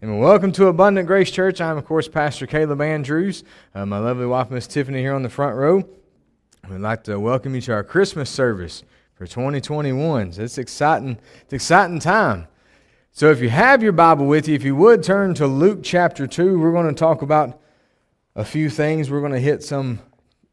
And 0.00 0.20
welcome 0.20 0.52
to 0.52 0.68
Abundant 0.68 1.08
Grace 1.08 1.28
Church. 1.28 1.60
I'm, 1.60 1.76
of 1.76 1.84
course, 1.84 2.06
Pastor 2.06 2.46
Caleb 2.46 2.80
Andrews. 2.80 3.42
Uh, 3.74 3.84
my 3.84 3.98
lovely 3.98 4.26
wife, 4.26 4.48
Miss 4.48 4.68
Tiffany, 4.68 5.00
here 5.00 5.12
on 5.12 5.24
the 5.24 5.28
front 5.28 5.56
row. 5.56 5.82
We'd 6.70 6.78
like 6.78 7.02
to 7.04 7.18
welcome 7.18 7.56
you 7.56 7.60
to 7.62 7.72
our 7.72 7.82
Christmas 7.82 8.30
service 8.30 8.84
for 9.14 9.26
2021. 9.26 10.34
So 10.34 10.42
it's 10.42 10.56
exciting. 10.56 11.18
It's 11.42 11.52
exciting 11.52 11.98
time. 11.98 12.46
So 13.10 13.32
if 13.32 13.40
you 13.40 13.48
have 13.48 13.82
your 13.82 13.90
Bible 13.90 14.26
with 14.26 14.46
you, 14.46 14.54
if 14.54 14.62
you 14.62 14.76
would 14.76 15.02
turn 15.02 15.34
to 15.34 15.48
Luke 15.48 15.80
chapter 15.82 16.28
2, 16.28 16.60
we're 16.60 16.70
going 16.70 16.86
to 16.86 16.94
talk 16.94 17.22
about 17.22 17.60
a 18.36 18.44
few 18.44 18.70
things. 18.70 19.10
We're 19.10 19.18
going 19.18 19.32
to 19.32 19.40
hit 19.40 19.64
some 19.64 19.98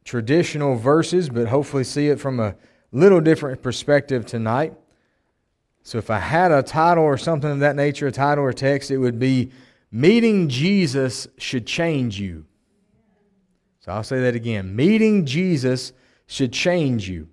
traditional 0.04 0.76
verses, 0.76 1.30
but 1.30 1.50
hopefully 1.50 1.84
see 1.84 2.08
it 2.08 2.20
from 2.20 2.40
a 2.40 2.56
little 2.92 3.22
different 3.22 3.62
perspective 3.62 4.26
tonight. 4.26 4.74
So 5.86 6.00
if 6.00 6.10
I 6.10 6.18
had 6.18 6.52
a 6.52 6.64
title 6.64 7.04
or 7.04 7.16
something 7.16 7.52
of 7.52 7.60
that 7.60 7.76
nature, 7.76 8.08
a 8.08 8.12
title 8.12 8.44
or 8.44 8.52
text, 8.54 8.90
it 8.90 8.98
would 8.98 9.20
be 9.20 9.52
Meeting 9.92 10.50
Jesus 10.50 11.28
Should 11.38 11.68
Change 11.68 12.20
You. 12.20 12.48
So 13.82 13.92
I'll 13.92 14.04
say 14.04 14.22
that 14.22 14.34
again. 14.34 14.76
Meeting 14.76 15.28
Jesus 15.28 15.94
should 16.26 16.52
change 16.52 17.08
you. 17.08 17.30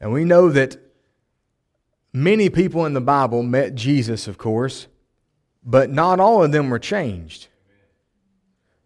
And 0.00 0.12
we 0.12 0.24
know 0.24 0.48
that 0.50 0.76
many 2.12 2.48
people 2.48 2.86
in 2.86 2.94
the 2.94 3.00
Bible 3.00 3.42
met 3.42 3.74
Jesus, 3.74 4.28
of 4.28 4.38
course, 4.38 4.86
but 5.64 5.90
not 5.90 6.20
all 6.20 6.44
of 6.44 6.52
them 6.52 6.70
were 6.70 6.78
changed. 6.78 7.48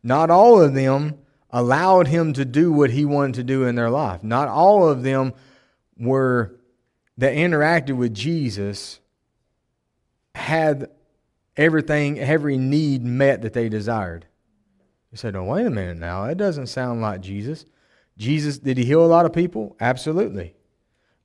Not 0.03 0.31
all 0.31 0.63
of 0.63 0.73
them 0.73 1.19
allowed 1.51 2.09
him 2.09 2.33
to 2.33 2.47
do 2.47 2.73
what 2.73 2.93
he 2.93 3.05
wanted 3.05 3.35
to 3.35 3.45
do 3.45 3.65
in 3.65 3.75
their 3.75 3.91
life. 3.91 4.25
Not 4.25 4.49
all 4.49 4.89
of 4.89 5.03
them 5.03 5.35
were 5.99 6.57
that 7.21 7.35
interacted 7.35 7.97
with 7.97 8.15
Jesus 8.15 8.99
had 10.35 10.89
everything, 11.55 12.19
every 12.19 12.57
need 12.57 13.05
met 13.05 13.43
that 13.43 13.53
they 13.53 13.69
desired. 13.69 14.25
You 15.13 15.19
said, 15.19 15.37
"Oh, 15.37 15.45
wait 15.45 15.67
a 15.67 15.71
minute 15.71 15.99
now. 15.99 16.27
That 16.27 16.39
doesn't 16.39 16.69
sound 16.69 17.03
like 17.03 17.21
Jesus." 17.21 17.67
Jesus 18.17 18.59
did 18.59 18.79
he 18.79 18.85
heal 18.85 19.05
a 19.05 19.07
lot 19.07 19.27
of 19.27 19.35
people? 19.35 19.77
Absolutely. 19.81 20.55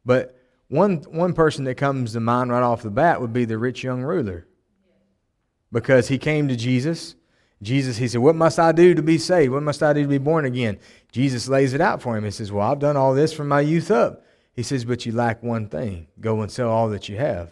But 0.05 0.37
one 0.67 0.97
one 1.09 1.33
person 1.33 1.63
that 1.63 1.75
comes 1.75 2.11
to 2.13 2.19
mind 2.19 2.51
right 2.51 2.61
off 2.61 2.81
the 2.81 2.91
bat 2.91 3.21
would 3.21 3.31
be 3.31 3.45
the 3.45 3.57
rich 3.57 3.81
young 3.81 4.03
ruler. 4.03 4.47
Because 5.71 6.09
he 6.09 6.17
came 6.17 6.49
to 6.49 6.57
Jesus. 6.57 7.15
Jesus, 7.61 7.97
he 7.97 8.09
said, 8.09 8.19
What 8.19 8.35
must 8.35 8.59
I 8.59 8.73
do 8.73 8.93
to 8.93 9.01
be 9.01 9.17
saved? 9.17 9.53
What 9.53 9.63
must 9.63 9.81
I 9.81 9.93
do 9.93 10.01
to 10.01 10.07
be 10.09 10.17
born 10.17 10.43
again? 10.43 10.77
Jesus 11.13 11.47
lays 11.47 11.73
it 11.73 11.79
out 11.79 12.01
for 12.01 12.17
him. 12.17 12.25
He 12.25 12.31
says, 12.31 12.51
Well, 12.51 12.69
I've 12.69 12.79
done 12.79 12.97
all 12.97 13.13
this 13.13 13.31
from 13.31 13.47
my 13.47 13.61
youth 13.61 13.91
up. 13.91 14.25
He 14.55 14.63
says, 14.63 14.85
But 14.85 15.05
you 15.05 15.11
lack 15.11 15.43
one 15.43 15.67
thing 15.67 16.07
go 16.19 16.41
and 16.41 16.51
sell 16.51 16.69
all 16.69 16.89
that 16.89 17.09
you 17.09 17.17
have. 17.17 17.51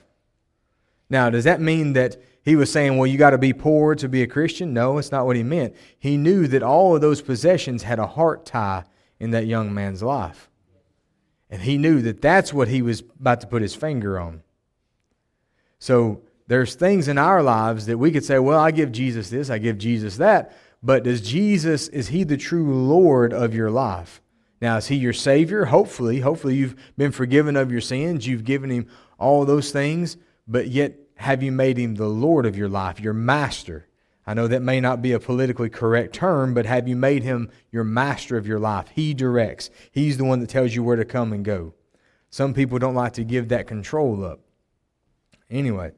Now, 1.10 1.30
does 1.30 1.44
that 1.44 1.62
mean 1.62 1.94
that 1.94 2.18
he 2.44 2.56
was 2.56 2.72
saying, 2.72 2.98
Well, 2.98 3.08
you 3.08 3.18
got 3.18 3.32
to 3.32 3.38
be 3.38 3.54
poor 3.54 3.94
to 3.96 4.08
be 4.08 4.24
a 4.24 4.28
Christian? 4.28 4.74
No, 4.74 4.98
it's 4.98 5.12
not 5.12 5.26
what 5.26 5.36
he 5.36 5.44
meant. 5.44 5.76
He 6.00 6.18
knew 6.18 6.48
that 6.48 6.64
all 6.64 6.96
of 6.96 7.02
those 7.02 7.22
possessions 7.22 7.84
had 7.84 8.00
a 8.00 8.08
heart 8.08 8.46
tie 8.46 8.86
in 9.20 9.32
that 9.32 9.46
young 9.46 9.74
man's 9.74 10.02
life. 10.02 10.50
And 11.50 11.62
he 11.62 11.78
knew 11.78 12.02
that 12.02 12.22
that's 12.22 12.52
what 12.52 12.68
he 12.68 12.82
was 12.82 13.02
about 13.20 13.42
to 13.42 13.48
put 13.48 13.62
his 13.62 13.76
finger 13.76 14.20
on. 14.20 14.42
So 15.78 16.24
there's 16.48 16.74
things 16.76 17.08
in 17.08 17.18
our 17.18 17.44
lives 17.44 17.86
that 17.86 17.98
we 17.98 18.12
could 18.12 18.26
say, 18.26 18.40
Well, 18.40 18.60
I 18.60 18.72
give 18.72 18.92
Jesus 18.92 19.30
this, 19.30 19.50
I 19.50 19.58
give 19.58 19.78
Jesus 19.78 20.18
that. 20.18 20.58
But 20.82 21.04
does 21.04 21.22
Jesus, 21.22 21.90
is 21.90 22.08
he 22.08 22.24
the 22.24 22.38
true 22.38 22.74
Lord 22.74 23.34
of 23.34 23.54
your 23.54 23.70
life? 23.70 24.22
Now, 24.64 24.78
is 24.78 24.88
he 24.88 24.96
your 24.96 25.12
Savior? 25.12 25.66
Hopefully. 25.66 26.22
Hopefully, 26.22 26.56
you've 26.56 26.78
been 26.98 27.12
forgiven 27.12 27.58
of 27.58 27.70
your 27.70 27.82
sins. 27.82 28.26
You've 28.26 28.46
given 28.46 28.70
him 28.70 28.88
all 29.20 29.44
those 29.44 29.74
things, 29.74 30.16
but 30.48 30.70
yet 30.70 30.96
have 31.16 31.44
you 31.44 31.52
made 31.52 31.78
him 31.78 31.96
the 31.96 32.08
Lord 32.08 32.46
of 32.46 32.56
your 32.56 32.70
life, 32.70 33.02
your 33.02 33.12
master? 33.12 33.90
I 34.26 34.34
know 34.34 34.48
that 34.48 34.62
may 34.62 34.80
not 34.80 35.02
be 35.02 35.12
a 35.12 35.20
politically 35.20 35.70
correct 35.70 36.16
term, 36.16 36.54
but 36.54 36.66
have 36.66 36.88
you 36.88 36.96
made 36.96 37.24
him 37.24 37.52
your 37.74 37.84
master 37.84 38.38
of 38.38 38.48
your 38.48 38.58
life? 38.58 38.88
He 38.96 39.14
directs, 39.14 39.70
he's 39.92 40.18
the 40.18 40.24
one 40.24 40.40
that 40.40 40.50
tells 40.50 40.74
you 40.74 40.82
where 40.82 40.96
to 40.96 41.04
come 41.04 41.34
and 41.34 41.44
go. 41.44 41.74
Some 42.30 42.54
people 42.54 42.80
don't 42.80 42.96
like 42.96 43.12
to 43.16 43.26
give 43.26 43.50
that 43.50 43.68
control 43.68 44.24
up. 44.24 44.40
Anyway, 45.50 45.92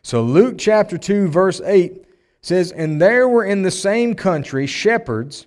so 0.00 0.22
Luke 0.22 0.54
chapter 0.56 0.96
2, 0.96 1.28
verse 1.28 1.60
8 1.62 2.06
says, 2.40 2.72
And 2.72 3.02
there 3.02 3.28
were 3.28 3.44
in 3.44 3.60
the 3.60 3.70
same 3.70 4.14
country 4.14 4.66
shepherds 4.66 5.46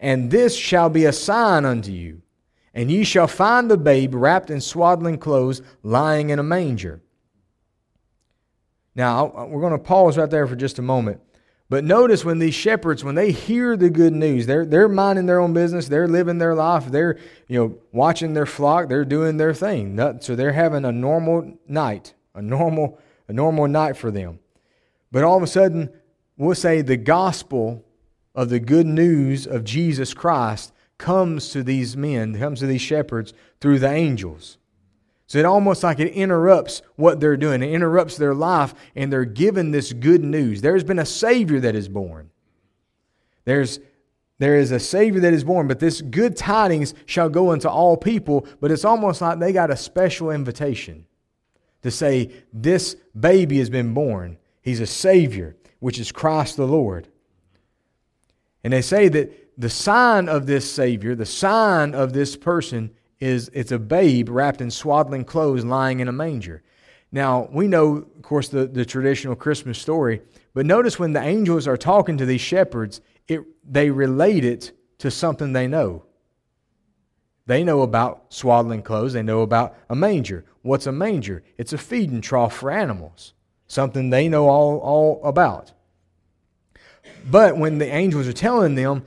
And 0.00 0.30
this 0.30 0.56
shall 0.56 0.88
be 0.88 1.04
a 1.04 1.12
sign 1.12 1.64
unto 1.64 1.90
you. 1.90 2.22
And 2.74 2.90
ye 2.90 3.04
shall 3.04 3.28
find 3.28 3.70
the 3.70 3.76
babe 3.76 4.14
wrapped 4.14 4.50
in 4.50 4.60
swaddling 4.60 5.18
clothes, 5.18 5.62
lying 5.82 6.30
in 6.30 6.38
a 6.38 6.42
manger. 6.42 7.02
Now, 8.96 9.46
we're 9.46 9.60
going 9.60 9.72
to 9.72 9.78
pause 9.78 10.18
right 10.18 10.30
there 10.30 10.46
for 10.46 10.56
just 10.56 10.78
a 10.78 10.82
moment. 10.82 11.20
But 11.70 11.84
notice 11.84 12.24
when 12.24 12.38
these 12.38 12.54
shepherds, 12.54 13.02
when 13.02 13.14
they 13.14 13.32
hear 13.32 13.76
the 13.76 13.90
good 13.90 14.12
news, 14.12 14.46
they're, 14.46 14.66
they're 14.66 14.88
minding 14.88 15.26
their 15.26 15.40
own 15.40 15.54
business, 15.54 15.88
they're 15.88 16.06
living 16.06 16.38
their 16.38 16.54
life, 16.54 16.86
they're 16.86 17.18
you 17.48 17.58
know 17.58 17.78
watching 17.90 18.34
their 18.34 18.46
flock, 18.46 18.88
they're 18.88 19.04
doing 19.04 19.38
their 19.38 19.54
thing. 19.54 19.98
So 20.20 20.36
they're 20.36 20.52
having 20.52 20.84
a 20.84 20.92
normal 20.92 21.58
night, 21.66 22.14
a 22.34 22.42
normal, 22.42 22.98
a 23.28 23.32
normal 23.32 23.66
night 23.66 23.96
for 23.96 24.10
them. 24.10 24.40
But 25.10 25.24
all 25.24 25.36
of 25.36 25.42
a 25.42 25.48
sudden, 25.48 25.90
we'll 26.36 26.54
say 26.54 26.82
the 26.82 26.96
gospel 26.96 27.83
of 28.34 28.48
the 28.48 28.60
good 28.60 28.86
news 28.86 29.46
of 29.46 29.64
Jesus 29.64 30.12
Christ 30.12 30.72
comes 30.98 31.50
to 31.50 31.62
these 31.62 31.96
men, 31.96 32.38
comes 32.38 32.60
to 32.60 32.66
these 32.66 32.80
shepherds 32.80 33.32
through 33.60 33.78
the 33.78 33.90
angels. 33.90 34.58
So 35.26 35.38
it 35.38 35.44
almost 35.44 35.82
like 35.82 36.00
it 36.00 36.12
interrupts 36.12 36.82
what 36.96 37.20
they're 37.20 37.36
doing. 37.36 37.62
It 37.62 37.72
interrupts 37.72 38.16
their 38.16 38.34
life, 38.34 38.74
and 38.94 39.12
they're 39.12 39.24
given 39.24 39.70
this 39.70 39.92
good 39.92 40.22
news. 40.22 40.60
There's 40.60 40.84
been 40.84 40.98
a 40.98 41.06
Savior 41.06 41.60
that 41.60 41.74
is 41.74 41.88
born. 41.88 42.30
There's 43.44 43.80
there 44.38 44.56
is 44.56 44.72
a 44.72 44.80
Savior 44.80 45.20
that 45.20 45.32
is 45.32 45.44
born, 45.44 45.68
but 45.68 45.78
this 45.78 46.02
good 46.02 46.36
tidings 46.36 46.92
shall 47.06 47.28
go 47.28 47.52
into 47.52 47.70
all 47.70 47.96
people. 47.96 48.46
But 48.60 48.72
it's 48.72 48.84
almost 48.84 49.20
like 49.20 49.38
they 49.38 49.52
got 49.52 49.70
a 49.70 49.76
special 49.76 50.30
invitation 50.30 51.06
to 51.82 51.90
say, 51.90 52.30
This 52.52 52.96
baby 53.18 53.58
has 53.58 53.70
been 53.70 53.94
born. 53.94 54.38
He's 54.60 54.80
a 54.80 54.86
Savior, 54.86 55.56
which 55.78 56.00
is 56.00 56.10
Christ 56.10 56.56
the 56.56 56.66
Lord. 56.66 57.08
And 58.64 58.72
they 58.72 58.82
say 58.82 59.08
that 59.08 59.60
the 59.60 59.68
sign 59.68 60.28
of 60.28 60.46
this 60.46 60.70
Savior, 60.70 61.14
the 61.14 61.26
sign 61.26 61.94
of 61.94 62.12
this 62.12 62.36
person, 62.36 62.90
is 63.20 63.50
it's 63.52 63.72
a 63.72 63.78
babe 63.78 64.28
wrapped 64.28 64.60
in 64.60 64.70
swaddling 64.70 65.24
clothes 65.24 65.64
lying 65.64 66.00
in 66.00 66.08
a 66.08 66.12
manger. 66.12 66.62
Now, 67.12 67.48
we 67.52 67.68
know, 67.68 67.98
of 67.98 68.22
course, 68.22 68.48
the, 68.48 68.66
the 68.66 68.84
traditional 68.84 69.36
Christmas 69.36 69.78
story, 69.78 70.20
but 70.52 70.66
notice 70.66 70.98
when 70.98 71.12
the 71.12 71.22
angels 71.22 71.68
are 71.68 71.76
talking 71.76 72.18
to 72.18 72.26
these 72.26 72.40
shepherds, 72.40 73.00
it, 73.28 73.40
they 73.64 73.90
relate 73.90 74.44
it 74.44 74.72
to 74.98 75.10
something 75.10 75.52
they 75.52 75.68
know. 75.68 76.04
They 77.46 77.62
know 77.62 77.82
about 77.82 78.32
swaddling 78.32 78.82
clothes, 78.82 79.12
they 79.12 79.22
know 79.22 79.42
about 79.42 79.76
a 79.88 79.94
manger. 79.94 80.44
What's 80.62 80.86
a 80.86 80.92
manger? 80.92 81.44
It's 81.58 81.72
a 81.72 81.78
feeding 81.78 82.20
trough 82.20 82.56
for 82.56 82.70
animals, 82.70 83.34
something 83.66 84.10
they 84.10 84.28
know 84.28 84.48
all, 84.48 84.78
all 84.78 85.20
about. 85.24 85.72
But 87.30 87.56
when 87.56 87.78
the 87.78 87.86
angels 87.86 88.28
are 88.28 88.32
telling 88.32 88.74
them, 88.74 89.06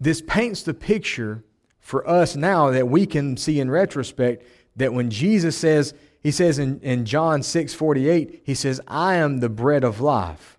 this 0.00 0.20
paints 0.20 0.62
the 0.62 0.74
picture 0.74 1.44
for 1.78 2.08
us 2.08 2.34
now 2.36 2.70
that 2.70 2.88
we 2.88 3.06
can 3.06 3.36
see 3.36 3.60
in 3.60 3.70
retrospect 3.70 4.44
that 4.76 4.92
when 4.92 5.10
Jesus 5.10 5.56
says, 5.56 5.94
he 6.20 6.30
says 6.30 6.58
in, 6.58 6.80
in 6.80 7.04
John 7.04 7.42
6 7.42 7.74
48, 7.74 8.42
he 8.44 8.54
says, 8.54 8.80
I 8.88 9.16
am 9.16 9.38
the 9.38 9.48
bread 9.48 9.84
of 9.84 10.00
life. 10.00 10.58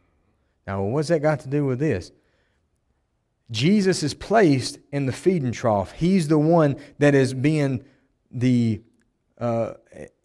Now, 0.65 0.83
what's 0.83 1.09
that 1.09 1.21
got 1.21 1.41
to 1.41 1.50
do 1.50 1.65
with 1.65 1.79
this? 1.79 2.11
Jesus 3.51 4.01
is 4.01 4.13
placed 4.13 4.79
in 4.91 5.05
the 5.05 5.11
feeding 5.11 5.51
trough. 5.51 5.91
He's 5.91 6.27
the 6.27 6.39
one 6.39 6.77
that 7.00 7.13
is 7.13 7.33
being 7.33 7.83
the 8.31 8.81
uh, 9.38 9.73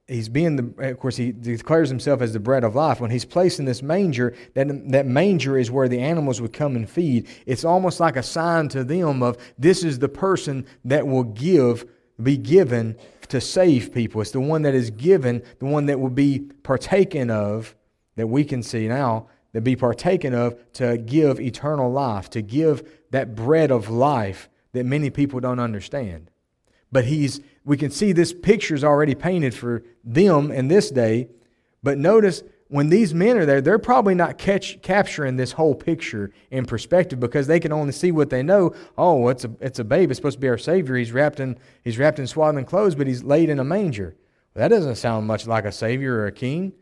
he's 0.09 0.29
being 0.29 0.57
the 0.57 0.89
of 0.91 0.99
course 0.99 1.17
he 1.17 1.33
declares 1.33 1.91
himself 1.91 2.23
as 2.23 2.33
the 2.33 2.41
bread 2.41 2.65
of 2.65 2.75
life. 2.75 3.01
When 3.01 3.11
he's 3.11 3.25
placed 3.25 3.61
in 3.61 3.67
this 3.67 3.83
manger 3.83 4.35
that 4.55 4.67
that 4.91 5.07
manger 5.07 5.57
is 5.59 5.71
where 5.71 5.89
the 5.89 6.01
animals 6.01 6.41
would 6.41 6.53
come 6.53 6.75
and 6.75 6.89
feed. 6.89 7.29
It's 7.47 7.65
almost 7.65 8.01
like 8.01 8.17
a 8.17 8.23
sign 8.23 8.69
to 8.71 8.83
them 8.83 9.23
of 9.23 9.37
this 9.59 9.85
is 9.85 9.99
the 9.99 10.09
person 10.09 10.67
that 10.85 11.07
will 11.07 11.25
give 11.25 11.87
be 12.21 12.37
given 12.37 12.97
to 13.29 13.41
save 13.41 13.93
people. 13.93 14.21
It's 14.21 14.33
the 14.33 14.41
one 14.41 14.63
that 14.63 14.75
is 14.75 14.91
given 14.91 15.43
the 15.59 15.67
one 15.67 15.87
that 15.87 16.01
will 16.01 16.11
be 16.11 16.41
partaken 16.63 17.31
of 17.31 17.77
that 18.17 18.27
we 18.27 18.45
can 18.45 18.63
see 18.63 18.89
now 18.89 19.29
that 19.53 19.63
be 19.63 19.77
partaken 19.77 20.35
of 20.35 20.57
to 20.75 20.99
give 20.99 21.41
eternal 21.41 21.91
life, 21.91 22.31
to 22.31 22.43
give 22.43 23.07
that 23.11 23.35
bread 23.35 23.71
of 23.71 23.89
life 23.89 24.49
that 24.73 24.85
many 24.85 25.11
people 25.11 25.41
don't 25.41 25.61
understand. 25.61 26.31
But 26.91 27.05
he's 27.05 27.41
we 27.65 27.77
can 27.77 27.91
see 27.91 28.13
this 28.13 28.33
picture 28.33 28.75
is 28.75 28.83
already 28.83 29.15
painted 29.15 29.55
for 29.55 29.83
them 30.03 30.51
in 30.51 30.69
this 30.69 30.91
day. 30.91 31.29
But 31.83 31.99
notice 31.99 32.43
when 32.69 32.91
these 32.91 33.15
men 33.15 33.37
are 33.39 33.47
there, 33.47 33.61
they're 33.61 33.79
probably 33.79 34.15
not 34.15 34.37
catch, 34.37 34.81
capturing 34.83 35.37
this 35.37 35.53
whole 35.53 35.75
picture 35.75 36.31
in 36.51 36.67
perspective 36.67 37.19
because 37.19 37.47
they 37.47 37.61
can 37.61 37.73
only 37.73 37.93
see 37.93 38.13
what 38.13 38.31
they 38.31 38.43
know. 38.43 38.75
Oh, 38.97 39.29
it's 39.29 39.45
a 39.45 39.51
it's 39.61 39.79
a 39.79 39.85
babe. 39.85 40.11
It's 40.11 40.19
supposed 40.19 40.37
to 40.37 40.41
be 40.41 40.49
our 40.49 40.59
Savior. 40.59 40.97
He's 40.97 41.13
wrapped 41.13 41.41
in 41.41 41.59
he's 41.83 41.99
wrapped 41.99 42.19
in 42.19 42.27
swaddling 42.27 42.67
clothes, 42.67 42.95
but 42.95 43.07
he's 43.07 43.23
laid 43.23 43.49
in 43.49 43.59
a 43.59 43.65
manger. 43.65 44.15
Well, 44.55 44.69
that 44.69 44.75
doesn't 44.75 44.97
sound 44.97 45.27
much 45.27 45.47
like 45.47 45.65
a 45.65 45.73
Savior 45.73 46.17
or 46.17 46.27
a 46.27 46.33
King. 46.33 46.73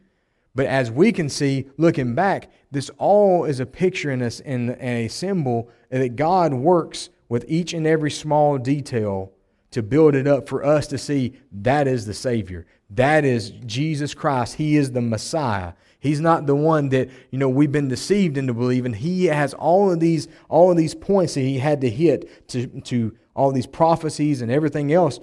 But 0.55 0.67
as 0.67 0.91
we 0.91 1.13
can 1.13 1.29
see, 1.29 1.69
looking 1.77 2.15
back, 2.15 2.51
this 2.71 2.91
all 2.97 3.45
is 3.45 3.61
a 3.61 3.67
picture 3.67 4.11
in 4.11 4.23
us 4.23 4.41
and 4.41 4.71
a 4.81 5.09
symbol 5.09 5.69
that 5.91 6.17
God 6.17 6.55
works 6.55 7.11
with 7.29 7.45
each 7.47 7.75
and 7.75 7.87
every 7.87 8.11
small 8.11 8.57
detail 8.57 9.33
to 9.77 9.83
build 9.83 10.15
it 10.15 10.27
up 10.27 10.49
for 10.49 10.65
us 10.65 10.87
to 10.87 10.97
see 10.97 11.35
that 11.53 11.87
is 11.87 12.07
the 12.07 12.15
Savior. 12.15 12.65
That 12.89 13.27
is 13.27 13.51
Jesus 13.67 14.15
Christ. 14.15 14.55
He 14.55 14.79
is 14.79 14.93
the 14.93 15.03
Messiah. 15.03 15.75
He's 16.01 16.19
not 16.19 16.47
the 16.47 16.57
one 16.57 16.89
that, 16.89 17.11
you 17.31 17.39
know, 17.39 17.51
we've 17.51 17.71
been 17.71 17.89
deceived 17.89 18.39
into 18.39 18.55
believing. 18.55 18.95
He 18.95 19.27
has 19.27 19.53
all 19.53 19.93
of 19.93 20.01
these, 20.01 20.29
all 20.49 20.71
of 20.71 20.79
these 20.79 20.95
points 20.95 21.35
that 21.35 21.43
he 21.43 21.59
had 21.59 21.83
to 21.83 21.91
hit 21.91 22.49
to, 22.49 22.69
to 22.85 23.15
all 23.35 23.53
these 23.53 23.67
prophecies 23.67 24.41
and 24.41 24.51
everything 24.51 24.95
else 24.95 25.21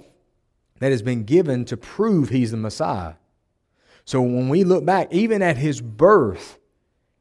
that 0.78 0.92
has 0.92 1.02
been 1.02 1.24
given 1.24 1.64
to 1.64 1.76
prove 1.76 2.28
he's 2.28 2.52
the 2.52 2.56
Messiah. 2.56 3.14
So 4.04 4.22
when 4.22 4.48
we 4.48 4.62
look 4.62 4.84
back, 4.84 5.12
even 5.12 5.42
at 5.42 5.56
his 5.56 5.80
birth, 5.80 6.60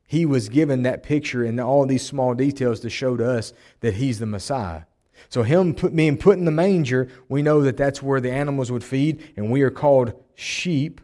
he 0.05 0.23
was 0.23 0.49
given 0.49 0.83
that 0.83 1.01
picture 1.01 1.43
and 1.43 1.59
all 1.59 1.87
these 1.87 2.05
small 2.05 2.35
details 2.35 2.79
to 2.81 2.91
show 2.91 3.17
to 3.17 3.27
us 3.27 3.53
that 3.79 3.95
he's 3.95 4.19
the 4.19 4.27
Messiah. 4.27 4.83
So 5.29 5.43
him 5.43 5.73
put, 5.73 5.95
being 5.95 6.17
put 6.17 6.37
in 6.37 6.45
the 6.45 6.51
manger, 6.51 7.09
we 7.29 7.41
know 7.41 7.61
that 7.61 7.77
that's 7.77 8.01
where 8.01 8.21
the 8.21 8.31
animals 8.31 8.71
would 8.71 8.83
feed, 8.83 9.33
and 9.35 9.51
we 9.51 9.61
are 9.61 9.71
called 9.71 10.13
sheep 10.35 11.01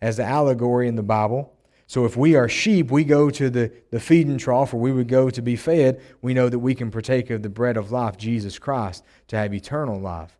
as 0.00 0.16
the 0.16 0.24
allegory 0.24 0.88
in 0.88 0.96
the 0.96 1.02
Bible. 1.02 1.52
So 1.86 2.06
if 2.06 2.16
we 2.16 2.36
are 2.36 2.48
sheep, 2.48 2.90
we 2.90 3.04
go 3.04 3.28
to 3.30 3.50
the, 3.50 3.70
the 3.90 4.00
feeding 4.00 4.38
trough, 4.38 4.72
or 4.72 4.78
we 4.78 4.92
would 4.92 5.08
go 5.08 5.28
to 5.28 5.42
be 5.42 5.56
fed. 5.56 6.00
We 6.22 6.32
know 6.34 6.48
that 6.48 6.58
we 6.58 6.74
can 6.74 6.90
partake 6.90 7.30
of 7.30 7.42
the 7.42 7.50
bread 7.50 7.76
of 7.76 7.92
life, 7.92 8.16
Jesus 8.16 8.58
Christ, 8.58 9.04
to 9.28 9.36
have 9.36 9.52
eternal 9.52 10.00
life. 10.00 10.38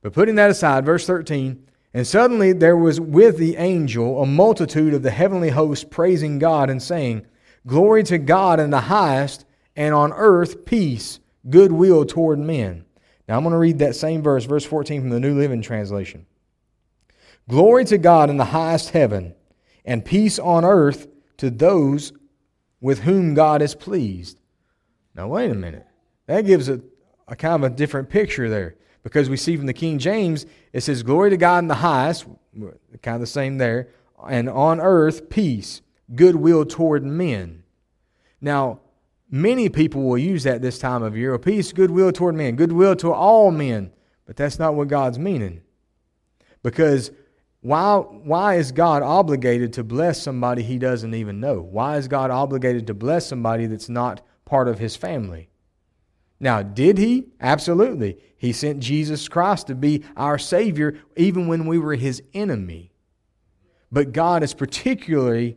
But 0.00 0.12
putting 0.12 0.36
that 0.36 0.50
aside, 0.50 0.86
verse 0.86 1.06
13, 1.06 1.66
and 1.92 2.06
suddenly 2.06 2.52
there 2.52 2.76
was 2.76 3.00
with 3.00 3.38
the 3.38 3.56
angel 3.56 4.22
a 4.22 4.26
multitude 4.26 4.94
of 4.94 5.02
the 5.02 5.10
heavenly 5.10 5.50
host 5.50 5.90
praising 5.90 6.38
God 6.38 6.68
and 6.68 6.82
saying, 6.82 7.26
Glory 7.66 8.02
to 8.04 8.18
God 8.18 8.58
in 8.58 8.70
the 8.70 8.80
highest, 8.80 9.44
and 9.76 9.94
on 9.94 10.12
earth 10.12 10.64
peace 10.64 11.20
goodwill 11.48 12.04
toward 12.04 12.38
men. 12.38 12.84
Now 13.28 13.36
I'm 13.36 13.42
going 13.42 13.52
to 13.52 13.58
read 13.58 13.78
that 13.78 13.96
same 13.96 14.22
verse, 14.22 14.44
verse 14.44 14.64
14 14.64 15.02
from 15.02 15.10
the 15.10 15.20
New 15.20 15.38
Living 15.38 15.62
Translation. 15.62 16.26
Glory 17.48 17.84
to 17.86 17.98
God 17.98 18.30
in 18.30 18.36
the 18.36 18.46
highest 18.46 18.90
heaven, 18.90 19.34
and 19.84 20.04
peace 20.04 20.38
on 20.38 20.64
earth 20.64 21.06
to 21.38 21.50
those 21.50 22.12
with 22.80 23.00
whom 23.00 23.34
God 23.34 23.62
is 23.62 23.74
pleased. 23.74 24.38
Now, 25.14 25.28
wait 25.28 25.50
a 25.50 25.54
minute. 25.54 25.86
That 26.26 26.46
gives 26.46 26.68
a, 26.68 26.80
a 27.28 27.36
kind 27.36 27.62
of 27.64 27.72
a 27.72 27.74
different 27.74 28.08
picture 28.08 28.48
there 28.48 28.76
because 29.02 29.28
we 29.28 29.36
see 29.36 29.56
from 29.56 29.66
the 29.66 29.72
King 29.72 29.98
James, 29.98 30.46
it 30.72 30.80
says, 30.80 31.02
Glory 31.02 31.30
to 31.30 31.36
God 31.36 31.58
in 31.58 31.68
the 31.68 31.74
highest, 31.74 32.26
kind 33.02 33.14
of 33.14 33.20
the 33.20 33.26
same 33.26 33.58
there, 33.58 33.90
and 34.28 34.48
on 34.48 34.80
earth, 34.80 35.28
peace, 35.28 35.82
goodwill 36.14 36.64
toward 36.64 37.04
men. 37.04 37.62
Now, 38.40 38.80
Many 39.34 39.68
people 39.68 40.04
will 40.04 40.16
use 40.16 40.44
that 40.44 40.62
this 40.62 40.78
time 40.78 41.02
of 41.02 41.16
year. 41.16 41.36
Peace, 41.40 41.72
goodwill 41.72 42.12
toward 42.12 42.36
men, 42.36 42.54
goodwill 42.54 42.94
to 42.94 43.12
all 43.12 43.50
men. 43.50 43.90
But 44.26 44.36
that's 44.36 44.60
not 44.60 44.76
what 44.76 44.86
God's 44.86 45.18
meaning. 45.18 45.62
Because 46.62 47.10
why, 47.60 47.96
why 47.96 48.54
is 48.54 48.70
God 48.70 49.02
obligated 49.02 49.72
to 49.72 49.82
bless 49.82 50.22
somebody 50.22 50.62
he 50.62 50.78
doesn't 50.78 51.14
even 51.14 51.40
know? 51.40 51.60
Why 51.60 51.96
is 51.96 52.06
God 52.06 52.30
obligated 52.30 52.86
to 52.86 52.94
bless 52.94 53.26
somebody 53.26 53.66
that's 53.66 53.88
not 53.88 54.24
part 54.44 54.68
of 54.68 54.78
his 54.78 54.94
family? 54.94 55.48
Now, 56.38 56.62
did 56.62 56.96
he? 56.98 57.32
Absolutely. 57.40 58.18
He 58.36 58.52
sent 58.52 58.78
Jesus 58.78 59.26
Christ 59.26 59.66
to 59.66 59.74
be 59.74 60.04
our 60.16 60.38
Savior 60.38 60.96
even 61.16 61.48
when 61.48 61.66
we 61.66 61.80
were 61.80 61.96
his 61.96 62.22
enemy. 62.34 62.92
But 63.90 64.12
God 64.12 64.44
is 64.44 64.54
particularly 64.54 65.56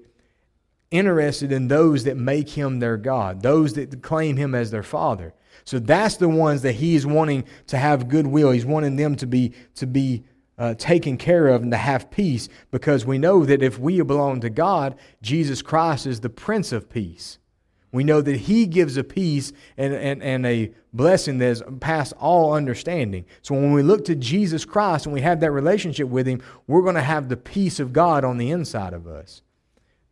interested 0.91 1.51
in 1.51 1.67
those 1.67 2.03
that 2.05 2.17
make 2.17 2.49
him 2.49 2.79
their 2.79 2.97
God, 2.97 3.41
those 3.41 3.73
that 3.73 4.01
claim 4.01 4.37
him 4.37 4.55
as 4.55 4.71
their 4.71 4.83
father. 4.83 5.33
So 5.65 5.79
that's 5.79 6.17
the 6.17 6.29
ones 6.29 6.61
that 6.61 6.73
he 6.73 6.95
is 6.95 7.05
wanting 7.05 7.43
to 7.67 7.77
have 7.77 8.07
goodwill. 8.07 8.51
He's 8.51 8.65
wanting 8.65 8.95
them 8.95 9.15
to 9.17 9.27
be 9.27 9.53
to 9.75 9.85
be 9.85 10.23
uh, 10.57 10.73
taken 10.75 11.17
care 11.17 11.47
of 11.47 11.61
and 11.61 11.71
to 11.71 11.77
have 11.77 12.09
peace 12.09 12.49
because 12.71 13.05
we 13.05 13.17
know 13.17 13.45
that 13.45 13.61
if 13.61 13.77
we 13.77 14.01
belong 14.01 14.41
to 14.41 14.49
God, 14.49 14.95
Jesus 15.21 15.61
Christ 15.61 16.07
is 16.07 16.21
the 16.21 16.29
Prince 16.29 16.71
of 16.71 16.89
Peace. 16.89 17.37
We 17.91 18.03
know 18.03 18.21
that 18.21 18.37
He 18.37 18.65
gives 18.65 18.97
a 18.97 19.03
peace 19.03 19.53
and, 19.77 19.93
and, 19.93 20.21
and 20.21 20.45
a 20.45 20.71
blessing 20.93 21.37
that 21.37 21.49
is 21.49 21.63
past 21.79 22.13
all 22.19 22.53
understanding. 22.53 23.25
So 23.41 23.55
when 23.55 23.71
we 23.71 23.81
look 23.81 24.05
to 24.05 24.15
Jesus 24.15 24.65
Christ 24.65 25.05
and 25.05 25.13
we 25.13 25.21
have 25.21 25.39
that 25.39 25.51
relationship 25.51 26.07
with 26.07 26.27
Him, 26.27 26.41
we're 26.65 26.81
going 26.81 26.95
to 26.95 27.01
have 27.01 27.29
the 27.29 27.37
peace 27.37 27.79
of 27.79 27.93
God 27.93 28.25
on 28.25 28.37
the 28.37 28.51
inside 28.51 28.93
of 28.93 29.07
us. 29.07 29.41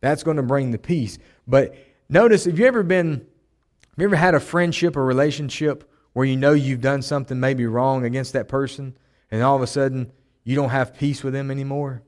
That's 0.06 0.22
going 0.22 0.36
to 0.36 0.42
bring 0.44 0.70
the 0.70 0.78
peace. 0.78 1.18
But 1.48 1.74
notice, 2.08 2.44
have 2.44 2.56
you 2.60 2.66
ever 2.66 2.84
been, 2.84 3.10
have 3.10 3.98
you 3.98 4.04
ever 4.04 4.14
had 4.14 4.36
a 4.36 4.40
friendship 4.40 4.96
or 4.96 5.04
relationship 5.04 5.90
where 6.12 6.24
you 6.24 6.36
know 6.36 6.52
you've 6.52 6.80
done 6.80 7.02
something 7.02 7.40
maybe 7.40 7.66
wrong 7.66 8.04
against 8.04 8.32
that 8.34 8.46
person, 8.46 8.96
and 9.32 9.42
all 9.42 9.56
of 9.56 9.62
a 9.62 9.66
sudden 9.66 10.12
you 10.44 10.54
don't 10.54 10.70
have 10.70 10.94
peace 10.94 11.24
with 11.24 11.32
them 11.32 11.50
anymore? 11.50 12.02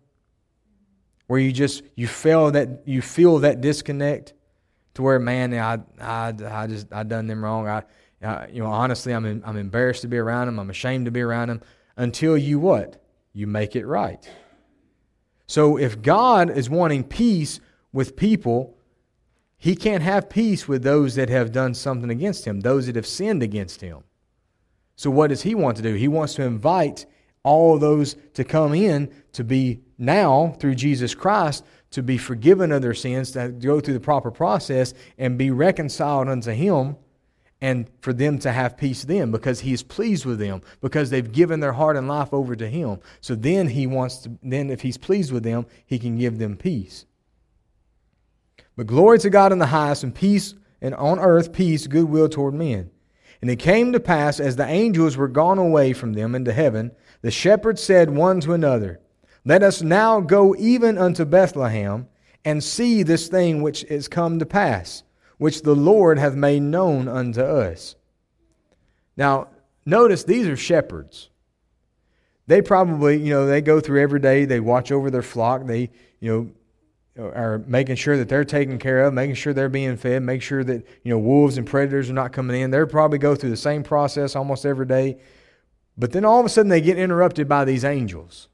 Where 1.27 1.41
you 1.41 1.50
just 1.50 1.83
you 1.97 2.06
feel 2.06 2.53
that 2.53 2.83
you 2.85 3.03
feel 3.03 3.41
that 3.41 3.61
disconnect 3.61 4.33
to 4.94 5.03
where 5.03 5.19
man, 5.19 5.53
I 5.53 5.81
I, 6.01 6.35
I 6.49 6.67
just 6.69 6.87
I 6.93 7.03
done 7.03 7.27
them 7.27 7.44
wrong. 7.44 7.67
I, 7.67 7.83
I 8.23 8.47
you 8.47 8.62
know 8.62 8.71
honestly 8.71 9.12
I'm 9.12 9.27
in, 9.27 9.43
I'm 9.44 9.56
embarrassed 9.56 10.03
to 10.03 10.09
be 10.09 10.19
around 10.19 10.47
them. 10.47 10.61
I'm 10.61 10.71
ashamed 10.71 11.06
to 11.06 11.11
be 11.11 11.21
around 11.21 11.49
them. 11.49 11.62
Until 11.97 12.39
you 12.39 12.61
what? 12.61 13.03
You 13.33 13.49
make 13.49 13.75
it 13.75 13.87
right. 13.87 14.31
So 15.49 15.79
if 15.79 16.01
God 16.01 16.49
is 16.49 16.71
wanting 16.71 17.03
peace 17.03 17.59
with 17.93 18.17
people, 18.17 18.76
he 19.56 19.75
can't 19.75 20.02
have 20.02 20.31
peace 20.31 20.69
with 20.69 20.82
those 20.82 21.17
that 21.17 21.29
have 21.29 21.53
done 21.53 21.74
something 21.74 22.10
against 22.10 22.44
him, 22.44 22.60
those 22.60 22.86
that 22.86 22.96
have 22.96 23.06
sinned 23.06 23.43
against 23.43 23.81
him. 23.81 24.05
So, 24.96 25.10
what 25.10 25.29
does 25.29 25.43
he 25.43 25.55
want 25.55 25.77
to 25.77 25.82
do? 25.82 25.94
He 25.94 26.08
wants 26.08 26.34
to 26.34 26.43
invite 26.43 27.06
all 27.43 27.79
those 27.79 28.17
to 28.34 28.44
come 28.44 28.74
in 28.74 29.10
to 29.32 29.44
be 29.44 29.81
now, 29.96 30.55
through 30.60 30.74
Jesus 30.74 31.15
Christ, 31.15 31.65
to 31.91 32.03
be 32.03 32.19
forgiven 32.19 32.70
of 32.72 32.82
their 32.82 32.94
sins, 32.94 33.32
to 33.32 33.48
go 33.48 33.81
through 33.81 33.94
the 33.94 34.01
proper 34.01 34.31
process 34.31 34.94
and 35.17 35.39
be 35.39 35.51
reconciled 35.51 36.29
unto 36.29 36.53
him, 36.53 36.96
and 37.60 37.91
for 38.01 38.13
them 38.13 38.39
to 38.39 38.53
have 38.53 38.77
peace 38.77 39.03
then 39.03 39.32
because 39.32 39.60
he 39.60 39.72
is 39.72 39.82
pleased 39.82 40.24
with 40.24 40.39
them, 40.39 40.63
because 40.81 41.10
they've 41.10 41.32
given 41.32 41.58
their 41.58 41.72
heart 41.72 41.96
and 41.96 42.06
life 42.06 42.32
over 42.32 42.55
to 42.55 42.69
him. 42.69 43.01
So 43.20 43.34
then 43.34 43.69
he 43.69 43.86
wants 43.86 44.19
to, 44.19 44.39
then 44.43 44.70
if 44.70 44.82
he's 44.82 44.98
pleased 44.98 45.32
with 45.32 45.43
them, 45.43 45.67
he 45.86 45.98
can 45.98 46.19
give 46.19 46.39
them 46.39 46.56
peace. 46.56 47.06
But 48.79 48.87
glory 48.87 49.19
to 49.19 49.29
God 49.29 49.51
in 49.51 49.58
the 49.58 49.67
highest, 49.67 50.05
and 50.05 50.15
peace, 50.15 50.55
and 50.81 50.94
on 50.94 51.19
earth 51.19 51.53
peace, 51.53 51.89
goodwill 51.89 52.29
toward 52.29 52.55
men. 52.55 52.91
And 53.43 53.51
it 53.51 53.56
came 53.56 53.91
to 53.91 53.99
pass, 53.99 54.39
as 54.39 54.55
the 54.55 54.69
angels 54.69 55.17
were 55.17 55.27
gone 55.27 55.58
away 55.58 55.93
from 55.93 56.13
them 56.13 56.37
into 56.37 56.53
heaven, 56.53 56.93
the 57.20 57.32
shepherds 57.32 57.82
said 57.82 58.08
one 58.08 58.39
to 58.43 58.53
another, 58.53 59.01
Let 59.44 59.65
us 59.65 59.82
now 59.82 60.20
go 60.20 60.55
even 60.56 60.97
unto 60.97 61.25
Bethlehem, 61.25 62.06
and 62.44 62.63
see 62.63 63.03
this 63.03 63.27
thing 63.27 63.63
which 63.63 63.82
is 63.82 64.06
come 64.06 64.39
to 64.39 64.47
pass, 64.47 65.03
which 65.39 65.63
the 65.63 65.75
Lord 65.75 66.17
hath 66.20 66.37
made 66.37 66.63
known 66.63 67.08
unto 67.08 67.43
us. 67.43 67.97
Now, 69.17 69.49
notice 69.87 70.23
these 70.23 70.47
are 70.47 70.56
shepherds. 70.56 71.31
They 72.47 72.63
probably, 72.63 73.20
you 73.20 73.31
know, 73.31 73.44
they 73.44 73.61
go 73.61 73.81
through 73.81 74.03
every 74.03 74.20
day, 74.20 74.44
they 74.44 74.61
watch 74.61 74.93
over 74.93 75.11
their 75.11 75.23
flock, 75.23 75.67
they, 75.67 75.91
you 76.20 76.32
know, 76.32 76.51
are 77.19 77.63
making 77.67 77.96
sure 77.96 78.17
that 78.17 78.29
they're 78.29 78.44
taken 78.44 78.79
care 78.79 79.03
of, 79.03 79.13
making 79.13 79.34
sure 79.34 79.53
they're 79.53 79.69
being 79.69 79.96
fed, 79.96 80.22
make 80.22 80.41
sure 80.41 80.63
that 80.63 80.87
you 81.03 81.10
know 81.10 81.19
wolves 81.19 81.58
and 81.58 81.67
predators 81.67 82.08
are 82.08 82.15
not 82.15 82.32
coming 82.32 82.60
in. 82.60 82.70
They'll 82.70 82.87
probably 82.87 83.19
go 83.19 83.34
through 83.34 83.51
the 83.51 83.56
same 83.56 83.82
process 83.82 84.37
almost 84.37 84.65
every 84.65 84.87
day. 84.87 85.19
But 85.96 86.13
then 86.13 86.25
all 86.25 86.39
of 86.39 86.46
a 86.46 86.48
sudden 86.48 86.69
they 86.69 86.81
get 86.81 86.96
interrupted 86.96 87.48
by 87.48 87.65
these 87.65 87.84
angels. 87.84 88.48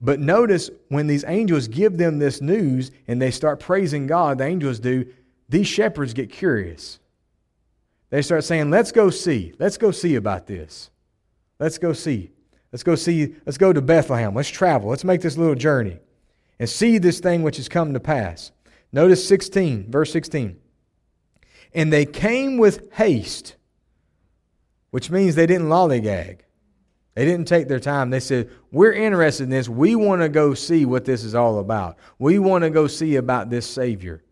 But 0.00 0.18
notice 0.18 0.68
when 0.88 1.06
these 1.06 1.24
angels 1.28 1.68
give 1.68 1.96
them 1.96 2.18
this 2.18 2.40
news 2.40 2.90
and 3.06 3.22
they 3.22 3.30
start 3.30 3.60
praising 3.60 4.08
God, 4.08 4.38
the 4.38 4.44
angels 4.44 4.80
do, 4.80 5.06
these 5.48 5.68
shepherds 5.68 6.12
get 6.12 6.32
curious. 6.32 6.98
They 8.10 8.20
start 8.20 8.42
saying, 8.42 8.70
Let's 8.70 8.90
go 8.90 9.10
see. 9.10 9.54
Let's 9.60 9.78
go 9.78 9.92
see 9.92 10.16
about 10.16 10.48
this. 10.48 10.90
Let's 11.60 11.78
go 11.78 11.92
see. 11.92 12.32
Let's 12.72 12.82
go 12.82 12.96
see. 12.96 13.36
Let's 13.46 13.58
go 13.58 13.72
to 13.72 13.80
Bethlehem. 13.80 14.34
Let's 14.34 14.48
travel. 14.48 14.90
Let's 14.90 15.04
make 15.04 15.20
this 15.20 15.36
little 15.36 15.54
journey 15.54 16.00
and 16.58 16.68
see 16.68 16.98
this 16.98 17.20
thing 17.20 17.42
which 17.42 17.56
has 17.56 17.68
come 17.68 17.92
to 17.94 18.00
pass. 18.00 18.52
Notice 18.92 19.26
16, 19.26 19.90
verse 19.90 20.12
16. 20.12 20.58
And 21.74 21.92
they 21.92 22.04
came 22.04 22.58
with 22.58 22.92
haste, 22.92 23.56
which 24.90 25.10
means 25.10 25.34
they 25.34 25.46
didn't 25.46 25.68
lollygag. 25.68 26.40
They 27.14 27.24
didn't 27.24 27.48
take 27.48 27.68
their 27.68 27.80
time. 27.80 28.10
They 28.10 28.20
said, 28.20 28.50
We're 28.70 28.92
interested 28.92 29.44
in 29.44 29.50
this. 29.50 29.68
We 29.68 29.94
want 29.94 30.22
to 30.22 30.28
go 30.28 30.54
see 30.54 30.84
what 30.84 31.04
this 31.04 31.24
is 31.24 31.34
all 31.34 31.58
about. 31.58 31.98
We 32.18 32.38
want 32.38 32.64
to 32.64 32.70
go 32.70 32.86
see 32.86 33.16
about 33.16 33.50
this 33.50 33.66
Savior. 33.66 34.22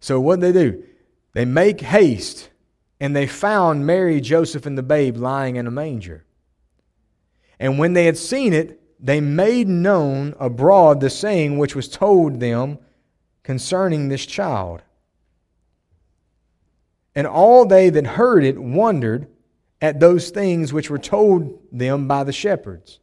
So, 0.00 0.20
what 0.20 0.40
did 0.40 0.54
they 0.54 0.70
do? 0.70 0.84
They 1.32 1.44
make 1.44 1.80
haste, 1.80 2.50
and 2.98 3.14
they 3.14 3.26
found 3.26 3.86
Mary, 3.86 4.20
Joseph, 4.20 4.66
and 4.66 4.76
the 4.76 4.82
babe 4.82 5.16
lying 5.16 5.56
in 5.56 5.66
a 5.66 5.70
manger. 5.70 6.24
And 7.58 7.78
when 7.78 7.92
they 7.92 8.06
had 8.06 8.18
seen 8.18 8.52
it, 8.52 8.79
they 9.02 9.20
made 9.20 9.68
known 9.68 10.34
abroad 10.38 11.00
the 11.00 11.10
saying 11.10 11.58
which 11.58 11.74
was 11.74 11.88
told 11.88 12.40
them 12.40 12.78
concerning 13.42 14.08
this 14.08 14.26
child. 14.26 14.82
And 17.14 17.26
all 17.26 17.66
they 17.66 17.90
that 17.90 18.06
heard 18.06 18.44
it 18.44 18.58
wondered 18.58 19.26
at 19.80 20.00
those 20.00 20.30
things 20.30 20.72
which 20.72 20.90
were 20.90 20.98
told 20.98 21.58
them 21.72 22.06
by 22.06 22.24
the 22.24 22.32
shepherds. 22.32 23.00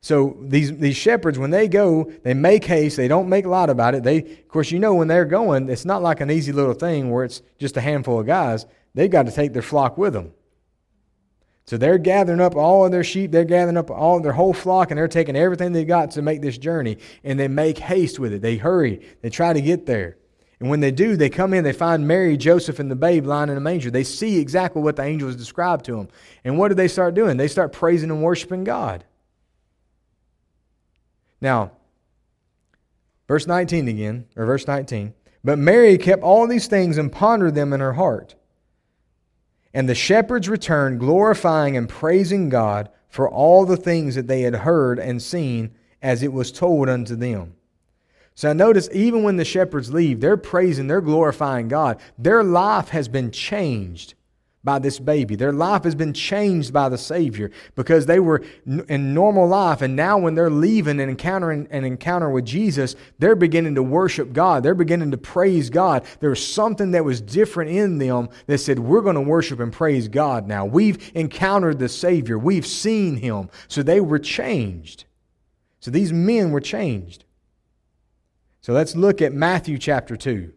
So 0.00 0.36
these, 0.40 0.76
these 0.76 0.96
shepherds, 0.96 1.38
when 1.38 1.50
they 1.50 1.68
go, 1.68 2.12
they 2.24 2.34
make 2.34 2.64
haste. 2.64 2.96
They 2.96 3.06
don't 3.06 3.28
make 3.28 3.46
lot 3.46 3.70
about 3.70 3.94
it. 3.94 4.02
They, 4.02 4.18
of 4.18 4.48
course, 4.48 4.72
you 4.72 4.80
know 4.80 4.94
when 4.94 5.06
they're 5.06 5.24
going, 5.24 5.68
it's 5.68 5.84
not 5.84 6.02
like 6.02 6.20
an 6.20 6.30
easy 6.30 6.50
little 6.50 6.74
thing 6.74 7.10
where 7.10 7.24
it's 7.24 7.40
just 7.58 7.76
a 7.76 7.80
handful 7.80 8.18
of 8.18 8.26
guys. 8.26 8.66
They've 8.94 9.10
got 9.10 9.26
to 9.26 9.32
take 9.32 9.52
their 9.52 9.62
flock 9.62 9.96
with 9.96 10.12
them. 10.12 10.32
So 11.64 11.76
they're 11.76 11.98
gathering 11.98 12.40
up 12.40 12.56
all 12.56 12.84
of 12.84 12.90
their 12.90 13.04
sheep, 13.04 13.30
they're 13.30 13.44
gathering 13.44 13.76
up 13.76 13.90
all 13.90 14.20
their 14.20 14.32
whole 14.32 14.52
flock, 14.52 14.90
and 14.90 14.98
they're 14.98 15.08
taking 15.08 15.36
everything 15.36 15.72
they 15.72 15.84
got 15.84 16.10
to 16.12 16.22
make 16.22 16.42
this 16.42 16.58
journey. 16.58 16.98
And 17.22 17.38
they 17.38 17.48
make 17.48 17.78
haste 17.78 18.18
with 18.18 18.32
it. 18.32 18.42
They 18.42 18.56
hurry. 18.56 19.00
They 19.22 19.30
try 19.30 19.52
to 19.52 19.60
get 19.60 19.86
there. 19.86 20.16
And 20.58 20.70
when 20.70 20.80
they 20.80 20.92
do, 20.92 21.16
they 21.16 21.28
come 21.28 21.54
in, 21.54 21.64
they 21.64 21.72
find 21.72 22.06
Mary, 22.06 22.36
Joseph, 22.36 22.78
and 22.78 22.90
the 22.90 22.96
babe 22.96 23.26
lying 23.26 23.50
in 23.50 23.56
a 23.56 23.60
manger. 23.60 23.90
They 23.90 24.04
see 24.04 24.38
exactly 24.38 24.80
what 24.80 24.94
the 24.94 25.02
angel 25.02 25.28
has 25.28 25.36
described 25.36 25.84
to 25.86 25.96
them. 25.96 26.08
And 26.44 26.56
what 26.56 26.68
do 26.68 26.74
they 26.74 26.86
start 26.86 27.14
doing? 27.14 27.36
They 27.36 27.48
start 27.48 27.72
praising 27.72 28.10
and 28.10 28.22
worshiping 28.22 28.62
God. 28.62 29.04
Now, 31.40 31.72
verse 33.26 33.48
19 33.48 33.88
again, 33.88 34.26
or 34.36 34.46
verse 34.46 34.66
19. 34.66 35.14
But 35.42 35.58
Mary 35.58 35.98
kept 35.98 36.22
all 36.22 36.46
these 36.46 36.68
things 36.68 36.96
and 36.96 37.10
pondered 37.10 37.56
them 37.56 37.72
in 37.72 37.80
her 37.80 37.94
heart. 37.94 38.36
And 39.74 39.88
the 39.88 39.94
shepherds 39.94 40.48
returned, 40.48 41.00
glorifying 41.00 41.76
and 41.76 41.88
praising 41.88 42.48
God 42.48 42.90
for 43.08 43.28
all 43.28 43.64
the 43.64 43.76
things 43.76 44.14
that 44.14 44.26
they 44.26 44.42
had 44.42 44.56
heard 44.56 44.98
and 44.98 45.22
seen 45.22 45.74
as 46.02 46.22
it 46.22 46.32
was 46.32 46.52
told 46.52 46.88
unto 46.88 47.16
them. 47.16 47.54
So 48.34 48.52
notice 48.52 48.88
even 48.92 49.22
when 49.22 49.36
the 49.36 49.44
shepherds 49.44 49.92
leave, 49.92 50.20
they're 50.20 50.36
praising, 50.36 50.86
they're 50.86 51.00
glorifying 51.00 51.68
God. 51.68 52.00
Their 52.18 52.42
life 52.42 52.88
has 52.88 53.08
been 53.08 53.30
changed 53.30 54.14
by 54.64 54.78
this 54.78 54.98
baby. 54.98 55.34
Their 55.34 55.52
life 55.52 55.84
has 55.84 55.94
been 55.94 56.12
changed 56.12 56.72
by 56.72 56.88
the 56.88 56.98
Savior 56.98 57.50
because 57.74 58.06
they 58.06 58.20
were 58.20 58.42
in 58.64 59.12
normal 59.12 59.48
life. 59.48 59.82
And 59.82 59.96
now, 59.96 60.18
when 60.18 60.34
they're 60.34 60.50
leaving 60.50 61.00
and 61.00 61.10
encountering 61.10 61.66
an 61.70 61.84
encounter 61.84 62.30
with 62.30 62.44
Jesus, 62.44 62.94
they're 63.18 63.34
beginning 63.34 63.74
to 63.74 63.82
worship 63.82 64.32
God. 64.32 64.62
They're 64.62 64.74
beginning 64.74 65.10
to 65.10 65.18
praise 65.18 65.68
God. 65.68 66.04
There 66.20 66.30
was 66.30 66.46
something 66.46 66.92
that 66.92 67.04
was 67.04 67.20
different 67.20 67.70
in 67.72 67.98
them 67.98 68.28
that 68.46 68.58
said, 68.58 68.78
We're 68.78 69.00
going 69.00 69.16
to 69.16 69.20
worship 69.20 69.58
and 69.58 69.72
praise 69.72 70.08
God 70.08 70.46
now. 70.46 70.64
We've 70.64 71.10
encountered 71.14 71.78
the 71.78 71.88
Savior, 71.88 72.38
we've 72.38 72.66
seen 72.66 73.16
Him. 73.16 73.50
So 73.68 73.82
they 73.82 74.00
were 74.00 74.18
changed. 74.18 75.04
So 75.80 75.90
these 75.90 76.12
men 76.12 76.52
were 76.52 76.60
changed. 76.60 77.24
So 78.60 78.72
let's 78.72 78.94
look 78.94 79.20
at 79.20 79.32
Matthew 79.32 79.76
chapter 79.76 80.16
2. 80.16 80.52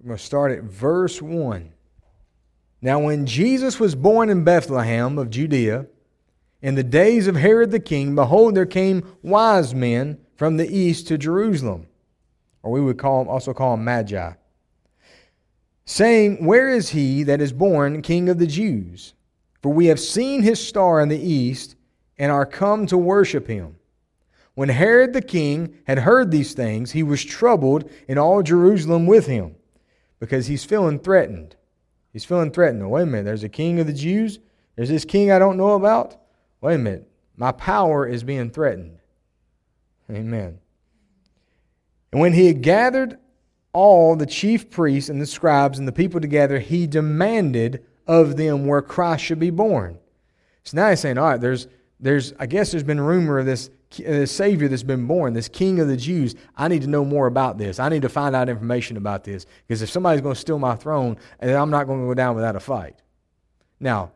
We're 0.00 0.06
going 0.06 0.18
to 0.18 0.24
start 0.24 0.50
at 0.50 0.64
verse 0.64 1.22
1. 1.22 1.72
Now, 2.84 2.98
when 2.98 3.26
Jesus 3.26 3.78
was 3.78 3.94
born 3.94 4.28
in 4.28 4.42
Bethlehem 4.42 5.16
of 5.16 5.30
Judea, 5.30 5.86
in 6.60 6.74
the 6.74 6.82
days 6.82 7.28
of 7.28 7.36
Herod 7.36 7.70
the 7.70 7.78
king, 7.78 8.16
behold, 8.16 8.56
there 8.56 8.66
came 8.66 9.04
wise 9.22 9.72
men 9.72 10.18
from 10.34 10.56
the 10.56 10.68
east 10.68 11.06
to 11.06 11.16
Jerusalem, 11.16 11.86
or 12.64 12.72
we 12.72 12.80
would 12.80 12.98
call 12.98 13.28
also 13.28 13.54
call 13.54 13.76
them 13.76 13.84
magi, 13.84 14.32
saying, 15.84 16.44
Where 16.44 16.68
is 16.68 16.88
he 16.88 17.22
that 17.22 17.40
is 17.40 17.52
born 17.52 18.02
king 18.02 18.28
of 18.28 18.38
the 18.38 18.48
Jews? 18.48 19.14
For 19.62 19.72
we 19.72 19.86
have 19.86 20.00
seen 20.00 20.42
his 20.42 20.64
star 20.64 21.00
in 21.00 21.08
the 21.08 21.20
east 21.20 21.76
and 22.18 22.32
are 22.32 22.44
come 22.44 22.86
to 22.86 22.98
worship 22.98 23.46
him. 23.46 23.76
When 24.54 24.68
Herod 24.68 25.12
the 25.12 25.22
king 25.22 25.78
had 25.86 26.00
heard 26.00 26.32
these 26.32 26.52
things, 26.52 26.90
he 26.90 27.04
was 27.04 27.24
troubled, 27.24 27.88
and 28.08 28.18
all 28.18 28.42
Jerusalem 28.42 29.06
with 29.06 29.26
him, 29.26 29.54
because 30.18 30.48
he's 30.48 30.64
feeling 30.64 30.98
threatened. 30.98 31.54
He's 32.12 32.24
feeling 32.24 32.50
threatened. 32.50 32.90
Wait 32.90 33.02
a 33.02 33.06
minute, 33.06 33.24
there's 33.24 33.44
a 33.44 33.48
king 33.48 33.80
of 33.80 33.86
the 33.86 33.92
Jews. 33.92 34.38
There's 34.76 34.88
this 34.88 35.04
king 35.04 35.30
I 35.30 35.38
don't 35.38 35.56
know 35.56 35.72
about. 35.72 36.16
Wait 36.60 36.74
a 36.74 36.78
minute, 36.78 37.10
my 37.36 37.52
power 37.52 38.06
is 38.06 38.22
being 38.22 38.50
threatened. 38.50 38.98
Amen. 40.10 40.58
And 42.12 42.20
when 42.20 42.34
he 42.34 42.46
had 42.46 42.62
gathered 42.62 43.18
all 43.72 44.16
the 44.16 44.26
chief 44.26 44.70
priests 44.70 45.08
and 45.08 45.20
the 45.20 45.26
scribes 45.26 45.78
and 45.78 45.88
the 45.88 45.92
people 45.92 46.20
together, 46.20 46.58
he 46.58 46.86
demanded 46.86 47.82
of 48.06 48.36
them 48.36 48.66
where 48.66 48.82
Christ 48.82 49.24
should 49.24 49.38
be 49.38 49.50
born. 49.50 49.98
So 50.64 50.76
now 50.76 50.90
he's 50.90 51.00
saying, 51.00 51.18
all 51.18 51.30
right, 51.30 51.40
there's, 51.40 51.66
there's, 51.98 52.34
I 52.38 52.46
guess 52.46 52.70
there's 52.70 52.82
been 52.82 53.00
rumor 53.00 53.38
of 53.38 53.46
this 53.46 53.70
the 53.96 54.22
uh, 54.22 54.26
Savior 54.26 54.68
that's 54.68 54.82
been 54.82 55.06
born, 55.06 55.34
this 55.34 55.48
King 55.48 55.80
of 55.80 55.88
the 55.88 55.96
Jews, 55.96 56.34
I 56.56 56.68
need 56.68 56.82
to 56.82 56.88
know 56.88 57.04
more 57.04 57.26
about 57.26 57.58
this. 57.58 57.78
I 57.78 57.88
need 57.88 58.02
to 58.02 58.08
find 58.08 58.34
out 58.34 58.48
information 58.48 58.96
about 58.96 59.24
this. 59.24 59.46
Because 59.66 59.82
if 59.82 59.90
somebody's 59.90 60.20
going 60.20 60.34
to 60.34 60.40
steal 60.40 60.58
my 60.58 60.74
throne, 60.74 61.16
I'm 61.40 61.70
not 61.70 61.86
going 61.86 62.00
to 62.00 62.06
go 62.06 62.14
down 62.14 62.34
without 62.34 62.56
a 62.56 62.60
fight. 62.60 62.96
Now, 63.80 64.12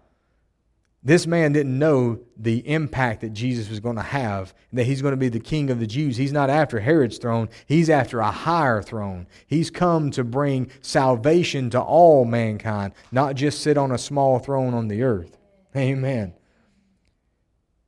this 1.06 1.25
man 1.25 1.52
didn't 1.52 1.78
know 1.78 2.18
the 2.37 2.68
impact 2.68 3.21
that 3.21 3.33
Jesus 3.33 3.71
was 3.71 3.78
going 3.78 3.95
to 3.95 4.02
have, 4.02 4.52
that 4.73 4.85
he's 4.85 5.02
going 5.02 5.12
to 5.12 5.16
be 5.16 5.28
the 5.28 5.38
king 5.38 5.71
of 5.71 5.78
the 5.78 5.87
Jews. 5.87 6.16
He's 6.16 6.33
not 6.33 6.50
after 6.50 6.80
Herod's 6.80 7.18
throne, 7.18 7.49
he's 7.66 7.88
after 7.88 8.18
a 8.18 8.30
higher 8.30 8.83
throne. 8.83 9.28
He's 9.47 9.71
come 9.71 10.11
to 10.11 10.25
bring 10.25 10.68
salvation 10.80 11.71
to 11.71 11.80
all 11.80 12.25
mankind, 12.25 12.92
not 13.12 13.37
just 13.37 13.61
sit 13.61 13.78
on 13.78 13.92
a 13.92 13.99
small 13.99 14.40
throne 14.40 14.75
on 14.75 14.88
the 14.88 15.04
earth. 15.04 15.38
Amen. 15.76 16.35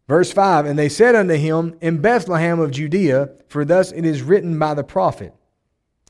Verse 0.09 0.33
5 0.33 0.67
And 0.67 0.79
they 0.79 0.89
said 0.89 1.15
unto 1.15 1.35
him, 1.35 1.77
In 1.81 2.01
Bethlehem 2.01 2.59
of 2.59 2.71
Judea, 2.71 3.31
for 3.49 3.65
thus 3.65 3.93
it 3.93 4.05
is 4.05 4.23
written 4.23 4.59
by 4.59 4.75
the 4.75 4.85
prophet, 4.85 5.35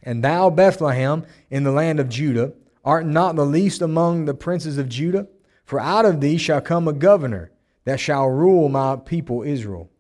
And 0.02 0.23
thou, 0.23 0.49
Bethlehem, 0.50 1.26
in 1.50 1.64
the 1.64 1.73
land 1.73 2.00
of 2.00 2.09
Judah, 2.09 2.52
art 2.85 3.05
not 3.05 3.37
the 3.37 3.45
least 3.45 3.83
among 3.83 4.25
the 4.25 4.35
princes 4.35 4.78
of 4.78 4.88
Judah, 4.88 5.26
for 5.64 5.81
out 5.81 6.07
of 6.07 6.21
thee 6.21 6.38
shall 6.38 6.61
come 6.61 6.88
a 6.88 6.93
governor 6.93 7.50
that 7.85 8.00
shall 8.00 8.28
rule 8.28 8.69
my 8.69 8.97
people 8.97 9.43
Israel. 9.43 9.90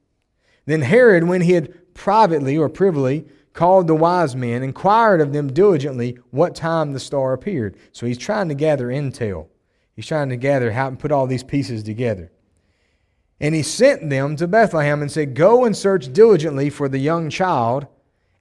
Then 0.64 0.82
Herod, 0.82 1.24
when 1.24 1.42
he 1.42 1.52
had 1.52 1.94
privately 1.94 2.56
or 2.56 2.68
privily 2.68 3.26
called 3.52 3.86
the 3.86 3.94
wise 3.94 4.36
men, 4.36 4.62
inquired 4.62 5.20
of 5.20 5.32
them 5.32 5.52
diligently 5.52 6.16
what 6.30 6.54
time 6.54 6.92
the 6.92 7.00
star 7.00 7.32
appeared. 7.32 7.76
So 7.92 8.06
he's 8.06 8.18
trying 8.18 8.48
to 8.48 8.54
gather 8.54 8.86
intel. 8.86 9.48
He's 9.96 10.06
trying 10.06 10.28
to 10.28 10.36
gather 10.36 10.70
how 10.70 10.90
to 10.90 10.96
put 10.96 11.10
all 11.10 11.26
these 11.26 11.42
pieces 11.42 11.82
together. 11.82 12.30
And 13.40 13.54
he 13.54 13.62
sent 13.62 14.10
them 14.10 14.36
to 14.36 14.48
Bethlehem 14.48 15.00
and 15.00 15.10
said, 15.10 15.34
Go 15.34 15.64
and 15.64 15.76
search 15.76 16.12
diligently 16.12 16.70
for 16.70 16.88
the 16.88 16.98
young 16.98 17.30
child, 17.30 17.86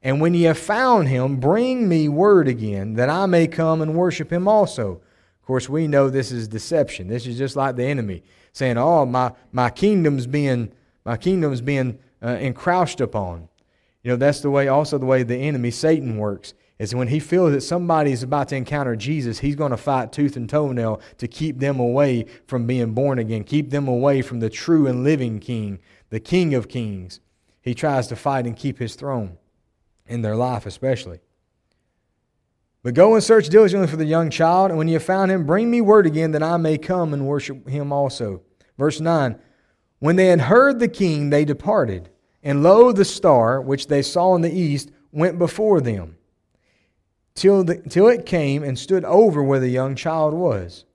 and 0.02 0.22
when 0.22 0.34
ye 0.34 0.44
have 0.44 0.58
found 0.58 1.08
him, 1.08 1.38
bring 1.38 1.88
me 1.88 2.08
word 2.10 2.48
again, 2.48 2.94
that 2.94 3.10
I 3.10 3.26
may 3.26 3.48
come 3.48 3.82
and 3.82 3.96
worship 3.96 4.32
him 4.32 4.48
also. 4.48 5.02
Of 5.42 5.46
course, 5.46 5.70
we 5.70 5.88
know 5.88 6.10
this 6.10 6.32
is 6.32 6.48
deception. 6.48 7.08
This 7.08 7.28
is 7.28 7.38
just 7.38 7.56
like 7.56 7.76
the 7.76 7.86
enemy 7.86 8.24
saying, 8.54 8.78
Oh, 8.78 9.06
my, 9.06 9.34
my 9.52 9.70
kingdom's 9.70 10.28
being 10.28 10.72
my 11.06 11.16
kingdom's 11.16 11.62
being 11.62 12.00
uh, 12.22 12.32
encroached 12.32 13.00
upon. 13.00 13.48
You 14.04 14.12
know, 14.12 14.18
that's 14.18 14.42
the 14.42 14.50
way 14.50 14.68
also 14.68 14.98
the 14.98 15.06
way 15.06 15.24
the 15.24 15.38
enemy, 15.38 15.72
Satan, 15.72 16.18
works 16.18 16.54
is 16.80 16.94
when 16.94 17.08
he 17.08 17.20
feels 17.20 17.54
that 17.54 17.62
somebody 17.62 18.12
is 18.12 18.22
about 18.22 18.50
to 18.50 18.56
encounter 18.56 18.96
Jesus, 18.96 19.40
he's 19.40 19.56
going 19.56 19.72
to 19.72 19.78
fight 19.78 20.12
tooth 20.12 20.36
and 20.36 20.48
toenail 20.48 21.02
to 21.18 21.28
keep 21.28 21.60
them 21.60 21.80
away 21.80 22.26
from 22.46 22.68
being 22.68 22.94
born 22.94 23.18
again, 23.18 23.44
keep 23.44 23.72
them 23.72 23.88
away 23.88 24.22
from 24.22 24.40
the 24.40 24.50
true 24.50 24.86
and 24.86 25.04
living 25.04 25.40
King, 25.40 25.80
the 26.10 26.20
King 26.20 26.54
of 26.54 26.70
Kings. 26.70 27.20
He 27.62 27.74
tries 27.74 28.08
to 28.08 28.16
fight 28.16 28.46
and 28.46 28.56
keep 28.56 28.78
his 28.78 28.96
throne 28.96 29.38
in 30.06 30.22
their 30.22 30.36
life, 30.36 30.66
especially. 30.66 31.20
But 32.84 32.94
go 32.94 33.16
and 33.16 33.24
search 33.24 33.50
diligently 33.50 33.88
for 33.88 33.98
the 33.98 34.06
young 34.06 34.30
child, 34.30 34.70
and 34.70 34.78
when 34.78 34.88
you 34.88 34.94
have 34.94 35.04
found 35.04 35.32
him, 35.32 35.46
bring 35.46 35.70
me 35.72 35.82
word 35.82 36.06
again 36.06 36.32
that 36.32 36.44
I 36.44 36.58
may 36.58 36.78
come 36.78 37.14
and 37.14 37.28
worship 37.28 37.68
him 37.68 37.92
also. 37.92 38.44
Verse 38.78 39.02
9 39.02 39.38
When 40.00 40.16
they 40.16 40.28
had 40.28 40.42
heard 40.42 40.80
the 40.80 40.88
king, 40.88 41.32
they 41.32 41.44
departed, 41.44 42.10
and 42.44 42.62
lo, 42.62 42.92
the 42.92 43.04
star 43.04 43.60
which 43.60 43.88
they 43.88 44.04
saw 44.04 44.36
in 44.36 44.42
the 44.42 44.54
east 44.54 44.92
went 45.12 45.40
before 45.40 45.82
them 45.82 46.17
till, 47.38 47.64
the, 47.64 47.78
till 47.78 48.08
it 48.08 48.26
came 48.26 48.64
and 48.64 48.78
stood 48.78 49.06
over 49.06 49.44
where 49.44 49.60
the 49.60 49.70
young 49.70 49.96
child 49.96 50.34
was. 50.34 50.86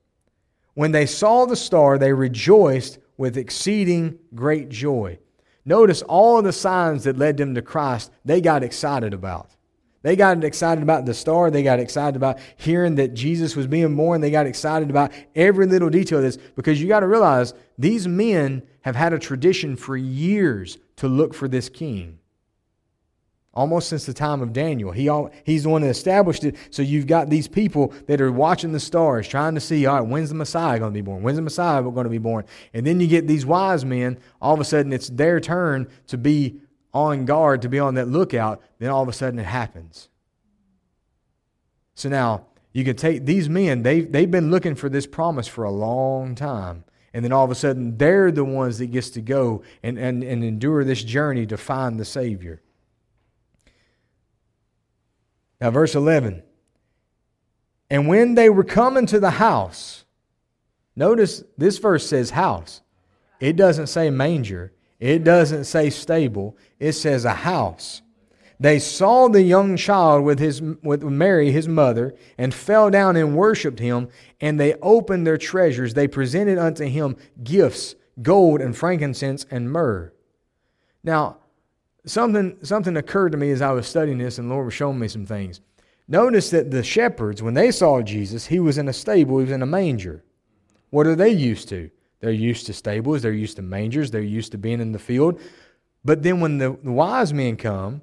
When 0.74 0.90
they 0.90 1.06
saw 1.06 1.46
the 1.46 1.56
star, 1.56 1.98
they 1.98 2.12
rejoiced 2.12 2.98
with 3.16 3.36
exceeding 3.36 4.18
great 4.34 4.68
joy. 4.68 5.18
Notice 5.64 6.02
all 6.02 6.38
of 6.38 6.44
the 6.44 6.52
signs 6.52 7.04
that 7.04 7.16
led 7.16 7.36
them 7.36 7.54
to 7.54 7.62
Christ, 7.62 8.10
they 8.24 8.40
got 8.40 8.64
excited 8.64 9.14
about. 9.14 9.54
They 10.02 10.16
got 10.16 10.42
excited 10.42 10.82
about 10.82 11.06
the 11.06 11.14
star. 11.14 11.48
They 11.48 11.62
got 11.62 11.78
excited 11.78 12.16
about 12.16 12.40
hearing 12.56 12.96
that 12.96 13.14
Jesus 13.14 13.54
was 13.54 13.68
being 13.68 13.94
born. 13.94 14.20
They 14.20 14.32
got 14.32 14.46
excited 14.46 14.90
about 14.90 15.12
every 15.36 15.66
little 15.66 15.90
detail 15.90 16.18
of 16.18 16.24
this 16.24 16.38
because 16.56 16.82
you 16.82 16.88
got 16.88 17.00
to 17.00 17.06
realize 17.06 17.54
these 17.78 18.08
men 18.08 18.62
have 18.80 18.96
had 18.96 19.12
a 19.12 19.18
tradition 19.20 19.76
for 19.76 19.96
years 19.96 20.78
to 20.96 21.06
look 21.06 21.34
for 21.34 21.46
this 21.46 21.68
king. 21.68 22.18
Almost 23.54 23.90
since 23.90 24.06
the 24.06 24.14
time 24.14 24.40
of 24.40 24.54
Daniel. 24.54 24.92
He, 24.92 25.10
he's 25.44 25.64
the 25.64 25.68
one 25.68 25.82
that 25.82 25.88
established 25.88 26.42
it. 26.42 26.56
So 26.70 26.80
you've 26.80 27.06
got 27.06 27.28
these 27.28 27.46
people 27.46 27.92
that 28.06 28.20
are 28.20 28.32
watching 28.32 28.72
the 28.72 28.80
stars, 28.80 29.28
trying 29.28 29.54
to 29.56 29.60
see, 29.60 29.84
all 29.84 30.00
right, 30.00 30.08
when's 30.08 30.30
the 30.30 30.34
Messiah 30.34 30.78
going 30.78 30.92
to 30.92 30.94
be 30.94 31.02
born? 31.02 31.22
When's 31.22 31.36
the 31.36 31.42
Messiah 31.42 31.82
going 31.82 32.04
to 32.04 32.10
be 32.10 32.16
born? 32.16 32.46
And 32.72 32.86
then 32.86 32.98
you 32.98 33.06
get 33.06 33.26
these 33.26 33.44
wise 33.44 33.84
men, 33.84 34.18
all 34.40 34.54
of 34.54 34.60
a 34.60 34.64
sudden 34.64 34.90
it's 34.90 35.10
their 35.10 35.38
turn 35.38 35.88
to 36.06 36.16
be 36.16 36.60
on 36.94 37.26
guard, 37.26 37.60
to 37.62 37.68
be 37.68 37.78
on 37.78 37.94
that 37.94 38.08
lookout. 38.08 38.62
Then 38.78 38.88
all 38.88 39.02
of 39.02 39.08
a 39.08 39.12
sudden 39.12 39.38
it 39.38 39.46
happens. 39.46 40.08
So 41.94 42.08
now 42.08 42.46
you 42.72 42.84
can 42.84 42.96
take 42.96 43.26
these 43.26 43.50
men, 43.50 43.82
they've, 43.82 44.10
they've 44.10 44.30
been 44.30 44.50
looking 44.50 44.74
for 44.74 44.88
this 44.88 45.06
promise 45.06 45.46
for 45.46 45.64
a 45.64 45.70
long 45.70 46.34
time. 46.34 46.84
And 47.12 47.22
then 47.22 47.32
all 47.32 47.44
of 47.44 47.50
a 47.50 47.54
sudden 47.54 47.98
they're 47.98 48.32
the 48.32 48.44
ones 48.44 48.78
that 48.78 48.86
gets 48.86 49.10
to 49.10 49.20
go 49.20 49.62
and, 49.82 49.98
and, 49.98 50.24
and 50.24 50.42
endure 50.42 50.84
this 50.84 51.04
journey 51.04 51.46
to 51.48 51.58
find 51.58 52.00
the 52.00 52.06
Savior. 52.06 52.62
Now, 55.62 55.70
verse 55.70 55.94
11. 55.94 56.42
And 57.88 58.08
when 58.08 58.34
they 58.34 58.50
were 58.50 58.64
coming 58.64 59.06
to 59.06 59.20
the 59.20 59.30
house, 59.30 60.04
notice 60.96 61.44
this 61.56 61.78
verse 61.78 62.04
says 62.04 62.30
house. 62.30 62.80
It 63.38 63.54
doesn't 63.54 63.86
say 63.86 64.10
manger, 64.10 64.72
it 64.98 65.22
doesn't 65.22 65.64
say 65.64 65.88
stable, 65.88 66.56
it 66.80 66.94
says 66.94 67.24
a 67.24 67.32
house. 67.32 68.02
They 68.58 68.80
saw 68.80 69.28
the 69.28 69.42
young 69.42 69.76
child 69.76 70.24
with, 70.24 70.40
his, 70.40 70.60
with 70.60 71.04
Mary, 71.04 71.52
his 71.52 71.68
mother, 71.68 72.16
and 72.36 72.52
fell 72.52 72.90
down 72.90 73.14
and 73.14 73.36
worshipped 73.36 73.78
him. 73.78 74.08
And 74.40 74.58
they 74.58 74.74
opened 74.82 75.26
their 75.26 75.38
treasures. 75.38 75.94
They 75.94 76.08
presented 76.08 76.58
unto 76.58 76.86
him 76.86 77.16
gifts, 77.42 77.94
gold 78.20 78.60
and 78.60 78.76
frankincense 78.76 79.46
and 79.48 79.70
myrrh. 79.70 80.12
Now, 81.04 81.38
something, 82.06 82.56
something 82.62 82.96
occurred 82.96 83.32
to 83.32 83.38
me 83.38 83.50
as 83.50 83.62
I 83.62 83.72
was 83.72 83.86
studying 83.86 84.18
this, 84.18 84.38
and 84.38 84.50
the 84.50 84.54
Lord 84.54 84.66
was 84.66 84.74
showing 84.74 84.98
me 84.98 85.08
some 85.08 85.26
things. 85.26 85.60
Notice 86.08 86.50
that 86.50 86.70
the 86.70 86.82
shepherds, 86.82 87.42
when 87.42 87.54
they 87.54 87.70
saw 87.70 88.02
Jesus, 88.02 88.46
he 88.46 88.60
was 88.60 88.78
in 88.78 88.88
a 88.88 88.92
stable, 88.92 89.38
he 89.38 89.44
was 89.44 89.52
in 89.52 89.62
a 89.62 89.66
manger. 89.66 90.24
What 90.90 91.06
are 91.06 91.14
they 91.14 91.30
used 91.30 91.68
to? 91.70 91.90
They're 92.20 92.30
used 92.30 92.66
to 92.66 92.72
stables, 92.72 93.22
they're 93.22 93.32
used 93.32 93.56
to 93.56 93.62
mangers, 93.62 94.10
they're 94.10 94.20
used 94.20 94.52
to 94.52 94.58
being 94.58 94.80
in 94.80 94.92
the 94.92 94.98
field. 94.98 95.40
But 96.04 96.22
then 96.22 96.40
when 96.40 96.58
the, 96.58 96.76
the 96.82 96.92
wise 96.92 97.32
men 97.32 97.56
come, 97.56 98.02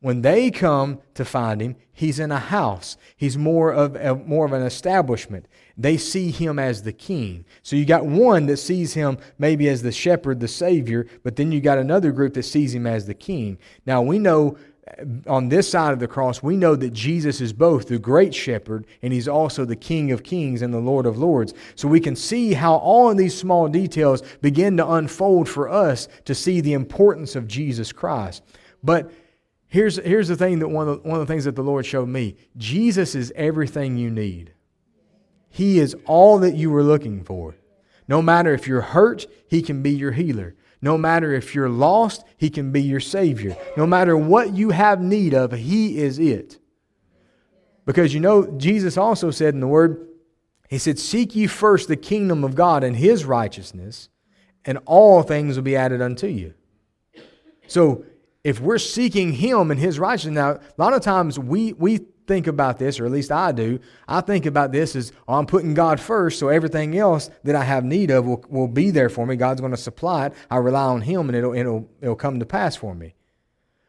when 0.00 0.22
they 0.22 0.50
come 0.50 1.00
to 1.14 1.24
find 1.24 1.60
him, 1.60 1.74
he's 1.92 2.20
in 2.20 2.30
a 2.30 2.38
house. 2.38 2.96
He's 3.16 3.36
more 3.36 3.72
of 3.72 3.96
a, 3.96 4.14
more 4.14 4.46
of 4.46 4.52
an 4.52 4.62
establishment. 4.62 5.46
They 5.76 5.96
see 5.96 6.30
him 6.30 6.58
as 6.58 6.82
the 6.82 6.92
king. 6.92 7.44
So 7.62 7.74
you 7.74 7.84
got 7.84 8.06
one 8.06 8.46
that 8.46 8.58
sees 8.58 8.94
him 8.94 9.18
maybe 9.38 9.68
as 9.68 9.82
the 9.82 9.90
shepherd, 9.90 10.38
the 10.38 10.48
savior, 10.48 11.06
but 11.24 11.34
then 11.34 11.50
you 11.50 11.60
got 11.60 11.78
another 11.78 12.12
group 12.12 12.34
that 12.34 12.44
sees 12.44 12.74
him 12.74 12.86
as 12.86 13.06
the 13.06 13.14
king. 13.14 13.58
Now 13.86 14.00
we 14.00 14.20
know 14.20 14.56
uh, 14.86 15.04
on 15.26 15.48
this 15.48 15.68
side 15.68 15.92
of 15.92 15.98
the 15.98 16.06
cross, 16.06 16.44
we 16.44 16.56
know 16.56 16.76
that 16.76 16.92
Jesus 16.92 17.40
is 17.40 17.52
both 17.52 17.88
the 17.88 17.98
great 17.98 18.32
shepherd 18.32 18.86
and 19.02 19.12
he's 19.12 19.26
also 19.26 19.64
the 19.64 19.76
King 19.76 20.12
of 20.12 20.22
kings 20.22 20.62
and 20.62 20.72
the 20.72 20.78
Lord 20.78 21.06
of 21.06 21.18
lords. 21.18 21.54
So 21.74 21.88
we 21.88 21.98
can 21.98 22.14
see 22.14 22.52
how 22.52 22.76
all 22.76 23.10
of 23.10 23.18
these 23.18 23.36
small 23.36 23.66
details 23.66 24.22
begin 24.40 24.76
to 24.76 24.88
unfold 24.88 25.48
for 25.48 25.68
us 25.68 26.06
to 26.24 26.36
see 26.36 26.60
the 26.60 26.74
importance 26.74 27.34
of 27.34 27.48
Jesus 27.48 27.92
Christ. 27.92 28.44
But 28.82 29.10
Here's, 29.68 29.96
here's 29.96 30.28
the 30.28 30.36
thing 30.36 30.60
that 30.60 30.68
one 30.68 30.88
of, 30.88 31.02
the, 31.02 31.08
one 31.08 31.20
of 31.20 31.26
the 31.26 31.32
things 31.32 31.44
that 31.44 31.54
the 31.54 31.62
Lord 31.62 31.84
showed 31.84 32.08
me 32.08 32.36
Jesus 32.56 33.14
is 33.14 33.32
everything 33.36 33.96
you 33.96 34.10
need. 34.10 34.54
He 35.50 35.78
is 35.78 35.96
all 36.06 36.38
that 36.38 36.54
you 36.54 36.70
were 36.70 36.82
looking 36.82 37.22
for. 37.22 37.56
No 38.06 38.22
matter 38.22 38.54
if 38.54 38.66
you're 38.66 38.80
hurt, 38.80 39.26
He 39.48 39.60
can 39.60 39.82
be 39.82 39.90
your 39.90 40.12
healer. 40.12 40.54
No 40.80 40.96
matter 40.96 41.34
if 41.34 41.54
you're 41.54 41.68
lost, 41.68 42.24
He 42.36 42.48
can 42.48 42.72
be 42.72 42.80
your 42.80 43.00
Savior. 43.00 43.56
No 43.76 43.86
matter 43.86 44.16
what 44.16 44.54
you 44.54 44.70
have 44.70 45.00
need 45.00 45.34
of, 45.34 45.52
He 45.52 45.98
is 45.98 46.18
it. 46.18 46.58
Because 47.84 48.14
you 48.14 48.20
know, 48.20 48.46
Jesus 48.56 48.96
also 48.96 49.30
said 49.30 49.52
in 49.54 49.60
the 49.60 49.66
Word, 49.66 50.08
He 50.70 50.78
said, 50.78 50.98
Seek 50.98 51.34
ye 51.34 51.46
first 51.46 51.88
the 51.88 51.96
kingdom 51.96 52.44
of 52.44 52.54
God 52.54 52.84
and 52.84 52.96
His 52.96 53.26
righteousness, 53.26 54.08
and 54.64 54.78
all 54.86 55.22
things 55.22 55.56
will 55.56 55.62
be 55.62 55.76
added 55.76 56.00
unto 56.00 56.26
you. 56.26 56.54
So 57.66 58.04
if 58.48 58.60
we're 58.60 58.78
seeking 58.78 59.34
Him 59.34 59.70
and 59.70 59.78
His 59.78 59.98
righteousness, 59.98 60.34
now, 60.34 60.52
a 60.52 60.60
lot 60.78 60.94
of 60.94 61.02
times 61.02 61.38
we, 61.38 61.74
we 61.74 61.98
think 62.26 62.46
about 62.46 62.78
this, 62.78 62.98
or 62.98 63.04
at 63.04 63.12
least 63.12 63.30
I 63.30 63.52
do. 63.52 63.78
I 64.08 64.22
think 64.22 64.46
about 64.46 64.72
this 64.72 64.96
as 64.96 65.12
oh, 65.28 65.34
I'm 65.34 65.44
putting 65.44 65.74
God 65.74 66.00
first, 66.00 66.38
so 66.38 66.48
everything 66.48 66.96
else 66.96 67.28
that 67.44 67.54
I 67.54 67.64
have 67.64 67.84
need 67.84 68.10
of 68.10 68.24
will, 68.24 68.42
will 68.48 68.66
be 68.66 68.90
there 68.90 69.10
for 69.10 69.26
me. 69.26 69.36
God's 69.36 69.60
going 69.60 69.72
to 69.72 69.76
supply 69.76 70.26
it. 70.26 70.32
I 70.50 70.56
rely 70.56 70.84
on 70.84 71.02
Him 71.02 71.28
and 71.28 71.36
it'll, 71.36 71.54
it'll, 71.54 71.90
it'll 72.00 72.16
come 72.16 72.40
to 72.40 72.46
pass 72.46 72.74
for 72.74 72.94
me. 72.94 73.14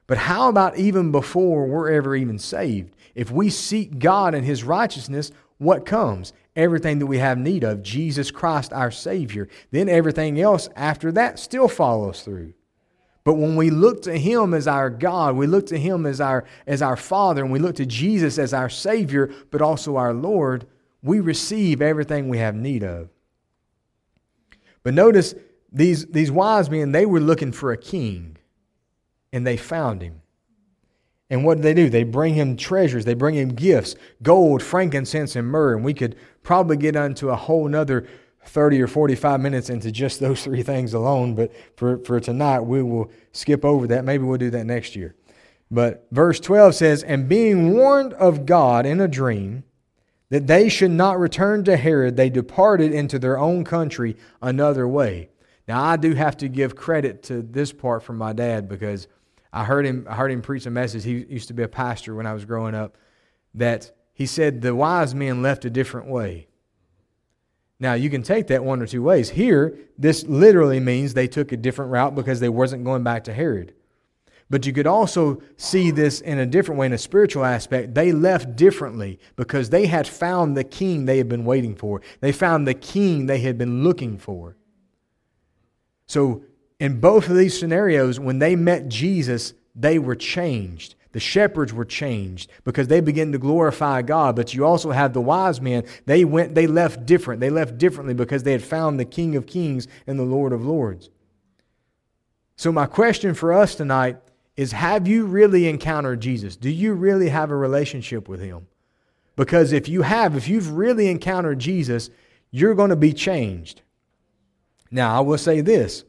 But 0.07 0.17
how 0.17 0.49
about 0.49 0.77
even 0.77 1.11
before 1.13 1.65
we're 1.65 1.91
ever 1.91 2.13
even 2.13 2.37
saved? 2.37 2.97
If 3.15 3.31
we 3.31 3.49
seek 3.49 3.97
God 3.97 4.35
and 4.35 4.45
His 4.45 4.65
righteousness, 4.65 5.31
what 5.57 5.85
comes? 5.85 6.33
Everything 6.53 6.99
that 6.99 7.05
we 7.05 7.19
have 7.19 7.37
need 7.37 7.63
of, 7.63 7.81
Jesus 7.81 8.29
Christ 8.29 8.73
our 8.73 8.91
Savior. 8.91 9.47
Then 9.71 9.87
everything 9.87 10.37
else 10.41 10.67
after 10.75 11.13
that 11.13 11.39
still 11.39 11.69
follows 11.69 12.23
through. 12.23 12.53
But 13.29 13.35
when 13.35 13.55
we 13.55 13.69
look 13.69 14.01
to 14.01 14.17
Him 14.17 14.55
as 14.55 14.67
our 14.67 14.89
God, 14.89 15.35
we 15.35 15.45
look 15.45 15.67
to 15.67 15.77
Him 15.77 16.07
as 16.07 16.19
our, 16.19 16.45
as 16.65 16.81
our 16.81 16.97
Father, 16.97 17.43
and 17.43 17.53
we 17.53 17.59
look 17.59 17.75
to 17.75 17.85
Jesus 17.85 18.39
as 18.39 18.55
our 18.55 18.69
Savior, 18.69 19.31
but 19.51 19.61
also 19.61 19.97
our 19.97 20.15
Lord, 20.15 20.65
we 21.03 21.19
receive 21.19 21.79
everything 21.79 22.27
we 22.27 22.39
have 22.39 22.55
need 22.55 22.83
of. 22.83 23.07
But 24.81 24.95
notice 24.95 25.35
these, 25.71 26.07
these 26.07 26.31
wise 26.31 26.71
men, 26.71 26.91
they 26.91 27.05
were 27.05 27.19
looking 27.19 27.51
for 27.51 27.71
a 27.71 27.77
king, 27.77 28.35
and 29.31 29.45
they 29.45 29.57
found 29.57 30.01
him. 30.01 30.23
And 31.29 31.45
what 31.45 31.57
do 31.57 31.61
they 31.61 31.75
do? 31.75 31.87
They 31.87 32.05
bring 32.05 32.33
him 32.33 32.57
treasures, 32.57 33.05
they 33.05 33.13
bring 33.13 33.35
him 33.35 33.49
gifts 33.49 33.95
gold, 34.23 34.63
frankincense, 34.63 35.35
and 35.35 35.47
myrrh. 35.47 35.75
And 35.75 35.85
we 35.85 35.93
could 35.93 36.15
probably 36.41 36.77
get 36.77 36.95
into 36.95 37.29
a 37.29 37.35
whole 37.35 37.67
nother 37.67 38.07
30 38.45 38.81
or 38.81 38.87
45 38.87 39.39
minutes 39.41 39.69
into 39.69 39.91
just 39.91 40.19
those 40.19 40.43
three 40.43 40.63
things 40.63 40.93
alone, 40.93 41.35
but 41.35 41.51
for, 41.75 41.97
for 41.99 42.19
tonight, 42.19 42.61
we 42.61 42.81
will 42.81 43.11
skip 43.31 43.63
over 43.63 43.87
that. 43.87 44.05
Maybe 44.05 44.23
we'll 44.23 44.37
do 44.37 44.49
that 44.51 44.65
next 44.65 44.95
year. 44.95 45.15
But 45.71 46.07
verse 46.11 46.39
12 46.39 46.75
says, 46.75 47.03
And 47.03 47.29
being 47.29 47.73
warned 47.73 48.13
of 48.13 48.45
God 48.45 48.85
in 48.85 48.99
a 48.99 49.07
dream 49.07 49.63
that 50.29 50.47
they 50.47 50.69
should 50.69 50.91
not 50.91 51.19
return 51.19 51.63
to 51.65 51.77
Herod, 51.77 52.17
they 52.17 52.29
departed 52.29 52.91
into 52.91 53.19
their 53.19 53.37
own 53.37 53.63
country 53.63 54.15
another 54.41 54.87
way. 54.87 55.29
Now, 55.67 55.83
I 55.83 55.97
do 55.97 56.15
have 56.15 56.37
to 56.37 56.47
give 56.47 56.75
credit 56.75 57.21
to 57.23 57.41
this 57.41 57.71
part 57.71 58.01
from 58.03 58.17
my 58.17 58.33
dad 58.33 58.67
because 58.67 59.07
I 59.53 59.63
heard 59.63 59.85
him, 59.85 60.07
I 60.09 60.15
heard 60.15 60.31
him 60.31 60.41
preach 60.41 60.65
a 60.65 60.71
message. 60.71 61.03
He 61.03 61.25
used 61.29 61.47
to 61.49 61.53
be 61.53 61.63
a 61.63 61.67
pastor 61.67 62.15
when 62.15 62.25
I 62.25 62.33
was 62.33 62.45
growing 62.45 62.73
up. 62.73 62.97
That 63.53 63.91
he 64.13 64.25
said 64.25 64.61
the 64.61 64.75
wise 64.75 65.15
men 65.15 65.41
left 65.41 65.65
a 65.65 65.69
different 65.69 66.07
way. 66.07 66.48
Now, 67.79 67.93
you 67.93 68.09
can 68.09 68.23
take 68.23 68.47
that 68.47 68.63
one 68.63 68.81
or 68.81 68.87
two 68.87 69.01
ways. 69.01 69.29
Here, 69.29 69.77
this 69.97 70.23
literally 70.25 70.79
means 70.79 71.13
they 71.13 71.27
took 71.27 71.51
a 71.51 71.57
different 71.57 71.91
route 71.91 72.13
because 72.13 72.39
they 72.39 72.49
wasn't 72.49 72.83
going 72.83 73.03
back 73.03 73.23
to 73.25 73.33
Herod. 73.33 73.73
But 74.49 74.65
you 74.65 74.73
could 74.73 74.87
also 74.87 75.41
see 75.57 75.91
this 75.91 76.21
in 76.21 76.39
a 76.39 76.45
different 76.45 76.79
way, 76.79 76.87
in 76.87 76.93
a 76.93 76.97
spiritual 76.97 77.45
aspect. 77.45 77.93
They 77.93 78.11
left 78.11 78.55
differently 78.55 79.19
because 79.35 79.69
they 79.69 79.85
had 79.85 80.07
found 80.07 80.57
the 80.57 80.63
king 80.63 81.05
they 81.05 81.19
had 81.19 81.29
been 81.29 81.45
waiting 81.45 81.75
for. 81.75 82.01
They 82.19 82.31
found 82.31 82.67
the 82.67 82.73
king 82.73 83.27
they 83.27 83.39
had 83.39 83.57
been 83.57 83.83
looking 83.83 84.17
for. 84.17 84.57
So, 86.07 86.43
in 86.79 86.99
both 86.99 87.29
of 87.29 87.35
these 87.35 87.57
scenarios, 87.57 88.19
when 88.19 88.39
they 88.39 88.55
met 88.55 88.87
Jesus, 88.87 89.53
they 89.75 89.99
were 89.99 90.15
changed. 90.15 90.95
The 91.11 91.19
shepherds 91.19 91.73
were 91.73 91.85
changed 91.85 92.51
because 92.63 92.87
they 92.87 93.01
began 93.01 93.31
to 93.31 93.39
glorify 93.39 94.01
God. 94.03 94.35
But 94.35 94.53
you 94.53 94.65
also 94.65 94.91
have 94.91 95.13
the 95.13 95.21
wise 95.21 95.59
men. 95.59 95.85
They 96.05 96.23
went, 96.23 96.53
they 96.53 96.67
left 96.67 97.05
different. 97.05 97.41
They 97.41 97.49
left 97.49 97.77
differently 97.77 98.13
because 98.13 98.43
they 98.43 98.51
had 98.51 98.63
found 98.63 98.99
the 98.99 99.05
King 99.05 99.35
of 99.35 99.47
Kings 99.47 99.87
and 100.05 100.19
the 100.19 100.23
Lord 100.23 100.53
of 100.53 100.63
Lords. 100.63 101.09
So 102.55 102.71
my 102.71 102.85
question 102.85 103.33
for 103.33 103.53
us 103.53 103.73
tonight 103.73 104.17
is 104.55 104.73
have 104.73 105.07
you 105.07 105.25
really 105.25 105.67
encountered 105.67 106.19
Jesus? 106.19 106.55
Do 106.55 106.69
you 106.69 106.93
really 106.93 107.29
have 107.29 107.49
a 107.49 107.55
relationship 107.55 108.27
with 108.27 108.41
him? 108.41 108.67
Because 109.35 109.71
if 109.71 109.87
you 109.87 110.01
have, 110.01 110.35
if 110.35 110.49
you've 110.49 110.73
really 110.73 111.07
encountered 111.07 111.59
Jesus, 111.59 112.09
you're 112.51 112.75
going 112.75 112.89
to 112.89 112.97
be 112.97 113.13
changed. 113.13 113.81
Now, 114.91 115.15
I 115.15 115.21
will 115.21 115.37
say 115.37 115.61
this 115.61 116.03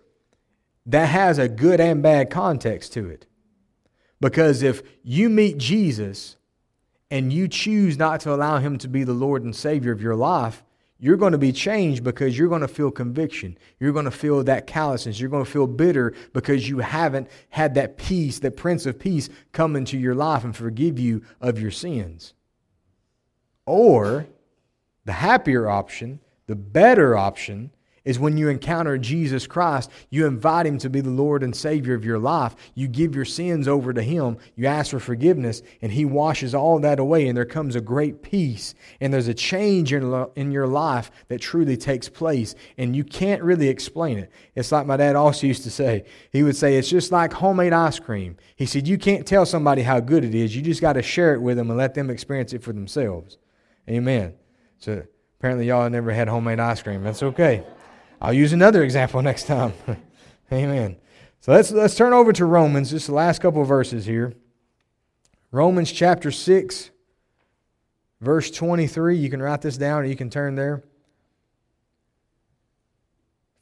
that 0.86 1.06
has 1.06 1.38
a 1.38 1.48
good 1.48 1.80
and 1.80 2.02
bad 2.02 2.30
context 2.30 2.92
to 2.94 3.08
it. 3.08 3.26
Because 4.20 4.62
if 4.62 4.82
you 5.02 5.28
meet 5.28 5.58
Jesus 5.58 6.36
and 7.10 7.32
you 7.32 7.48
choose 7.48 7.96
not 7.96 8.20
to 8.20 8.34
allow 8.34 8.58
him 8.58 8.78
to 8.78 8.88
be 8.88 9.04
the 9.04 9.12
Lord 9.12 9.42
and 9.42 9.54
Savior 9.54 9.92
of 9.92 10.02
your 10.02 10.14
life, 10.14 10.62
you're 11.02 11.16
going 11.16 11.32
to 11.32 11.38
be 11.38 11.52
changed 11.52 12.04
because 12.04 12.38
you're 12.38 12.50
going 12.50 12.60
to 12.60 12.68
feel 12.68 12.90
conviction. 12.90 13.56
You're 13.78 13.94
going 13.94 14.04
to 14.04 14.10
feel 14.10 14.44
that 14.44 14.66
callousness. 14.66 15.18
You're 15.18 15.30
going 15.30 15.46
to 15.46 15.50
feel 15.50 15.66
bitter 15.66 16.12
because 16.34 16.68
you 16.68 16.80
haven't 16.80 17.28
had 17.48 17.74
that 17.74 17.96
peace, 17.96 18.38
that 18.40 18.58
Prince 18.58 18.84
of 18.84 18.98
Peace, 18.98 19.30
come 19.52 19.76
into 19.76 19.96
your 19.96 20.14
life 20.14 20.44
and 20.44 20.54
forgive 20.54 20.98
you 20.98 21.22
of 21.40 21.58
your 21.58 21.70
sins. 21.70 22.34
Or 23.64 24.26
the 25.06 25.12
happier 25.12 25.70
option, 25.70 26.20
the 26.46 26.56
better 26.56 27.16
option, 27.16 27.70
is 28.04 28.18
when 28.18 28.36
you 28.36 28.48
encounter 28.48 28.96
Jesus 28.96 29.46
Christ, 29.46 29.90
you 30.08 30.26
invite 30.26 30.66
Him 30.66 30.78
to 30.78 30.90
be 30.90 31.00
the 31.00 31.10
Lord 31.10 31.42
and 31.42 31.54
Savior 31.54 31.94
of 31.94 32.04
your 32.04 32.18
life. 32.18 32.56
You 32.74 32.88
give 32.88 33.14
your 33.14 33.24
sins 33.24 33.68
over 33.68 33.92
to 33.92 34.02
Him. 34.02 34.38
You 34.56 34.66
ask 34.66 34.90
for 34.90 35.00
forgiveness, 35.00 35.62
and 35.82 35.92
He 35.92 36.04
washes 36.04 36.54
all 36.54 36.78
that 36.80 36.98
away, 36.98 37.28
and 37.28 37.36
there 37.36 37.44
comes 37.44 37.76
a 37.76 37.80
great 37.80 38.22
peace. 38.22 38.74
And 39.00 39.12
there's 39.12 39.28
a 39.28 39.34
change 39.34 39.92
in, 39.92 40.26
in 40.36 40.50
your 40.50 40.66
life 40.66 41.10
that 41.28 41.40
truly 41.40 41.76
takes 41.76 42.08
place, 42.08 42.54
and 42.78 42.96
you 42.96 43.04
can't 43.04 43.42
really 43.42 43.68
explain 43.68 44.18
it. 44.18 44.30
It's 44.54 44.72
like 44.72 44.86
my 44.86 44.96
dad 44.96 45.16
also 45.16 45.46
used 45.46 45.64
to 45.64 45.70
say. 45.70 46.04
He 46.32 46.42
would 46.42 46.56
say, 46.56 46.76
It's 46.76 46.88
just 46.88 47.12
like 47.12 47.32
homemade 47.32 47.72
ice 47.72 47.98
cream. 47.98 48.36
He 48.56 48.66
said, 48.66 48.88
You 48.88 48.98
can't 48.98 49.26
tell 49.26 49.44
somebody 49.44 49.82
how 49.82 50.00
good 50.00 50.24
it 50.24 50.34
is. 50.34 50.56
You 50.56 50.62
just 50.62 50.80
got 50.80 50.94
to 50.94 51.02
share 51.02 51.34
it 51.34 51.40
with 51.40 51.56
them 51.56 51.70
and 51.70 51.78
let 51.78 51.94
them 51.94 52.10
experience 52.10 52.52
it 52.52 52.62
for 52.62 52.72
themselves. 52.72 53.36
Amen. 53.88 54.34
So 54.78 55.02
apparently, 55.38 55.66
y'all 55.66 55.88
never 55.90 56.12
had 56.12 56.28
homemade 56.28 56.60
ice 56.60 56.82
cream. 56.82 57.02
That's 57.02 57.22
okay. 57.22 57.64
I'll 58.20 58.32
use 58.32 58.52
another 58.52 58.82
example 58.82 59.22
next 59.30 59.44
time. 59.44 59.72
Amen. 60.52 60.96
So 61.40 61.52
let's 61.52 61.70
let's 61.70 61.94
turn 61.94 62.12
over 62.12 62.32
to 62.34 62.44
Romans, 62.44 62.90
just 62.90 63.06
the 63.06 63.14
last 63.14 63.40
couple 63.40 63.64
verses 63.64 64.04
here. 64.04 64.34
Romans 65.52 65.90
chapter 65.90 66.30
6, 66.30 66.90
verse 68.20 68.50
23. 68.50 69.16
You 69.16 69.30
can 69.30 69.42
write 69.42 69.62
this 69.62 69.76
down 69.76 70.02
or 70.02 70.04
you 70.04 70.16
can 70.16 70.30
turn 70.30 70.54
there. 70.54 70.84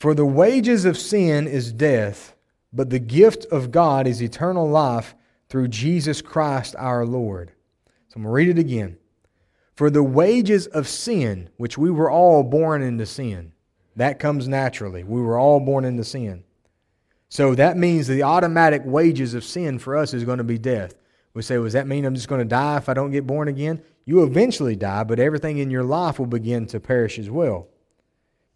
For 0.01 0.14
the 0.14 0.27
wages 0.27 0.85
of 0.85 0.99
sin 0.99 1.47
is 1.47 1.73
death, 1.73 2.35
but 2.73 2.90
the 2.90 2.99
gift 2.99 3.47
of 3.47 3.71
God 3.71 4.07
is 4.07 4.23
eternal 4.23 4.68
life 4.68 5.14
through 5.49 5.68
Jesus 5.68 6.21
Christ 6.21 6.77
our 6.79 7.07
Lord. 7.07 7.53
So 8.09 8.16
I'm 8.16 8.23
going 8.23 8.31
to 8.31 8.35
read 8.35 8.49
it 8.49 8.61
again. 8.61 8.99
For 9.75 9.90
the 9.90 10.03
wages 10.03 10.66
of 10.66 10.88
sin, 10.88 11.51
which 11.57 11.79
we 11.79 11.90
were 11.90 12.11
all 12.11 12.42
born 12.42 12.83
into 12.83 13.07
sin, 13.07 13.53
that 13.98 14.20
comes 14.20 14.46
naturally. 14.46 15.02
We 15.02 15.20
were 15.20 15.38
all 15.38 15.58
born 15.58 15.84
into 15.84 16.04
sin. 16.04 16.44
So 17.28 17.54
that 17.56 17.76
means 17.76 18.06
the 18.06 18.22
automatic 18.22 18.82
wages 18.84 19.34
of 19.34 19.44
sin 19.44 19.78
for 19.78 19.96
us 19.96 20.14
is 20.14 20.24
going 20.24 20.38
to 20.38 20.44
be 20.44 20.56
death. 20.56 20.94
We 21.34 21.42
say, 21.42 21.56
well, 21.56 21.64
does 21.64 21.72
that 21.72 21.88
mean 21.88 22.04
I'm 22.04 22.14
just 22.14 22.28
going 22.28 22.40
to 22.40 22.44
die 22.44 22.76
if 22.76 22.88
I 22.88 22.94
don't 22.94 23.11
get 23.11 23.26
born 23.26 23.48
again? 23.48 23.82
You 24.06 24.22
eventually 24.22 24.76
die, 24.76 25.02
but 25.02 25.18
everything 25.18 25.58
in 25.58 25.70
your 25.70 25.82
life 25.82 26.18
will 26.18 26.26
begin 26.26 26.66
to 26.68 26.80
perish 26.80 27.18
as 27.18 27.28
well. 27.28 27.66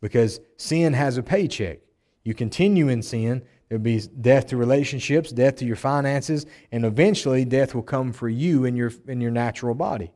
Because 0.00 0.40
sin 0.56 0.92
has 0.92 1.16
a 1.16 1.22
paycheck. 1.22 1.80
You 2.24 2.34
continue 2.34 2.88
in 2.88 3.02
sin, 3.02 3.42
there'll 3.68 3.82
be 3.82 4.00
death 4.00 4.46
to 4.48 4.56
relationships, 4.56 5.32
death 5.32 5.56
to 5.56 5.64
your 5.64 5.76
finances, 5.76 6.46
and 6.70 6.84
eventually 6.84 7.44
death 7.44 7.74
will 7.74 7.82
come 7.82 8.12
for 8.12 8.28
you 8.28 8.64
in 8.64 8.76
your, 8.76 8.92
in 9.08 9.20
your 9.20 9.32
natural 9.32 9.74
body. 9.74 10.12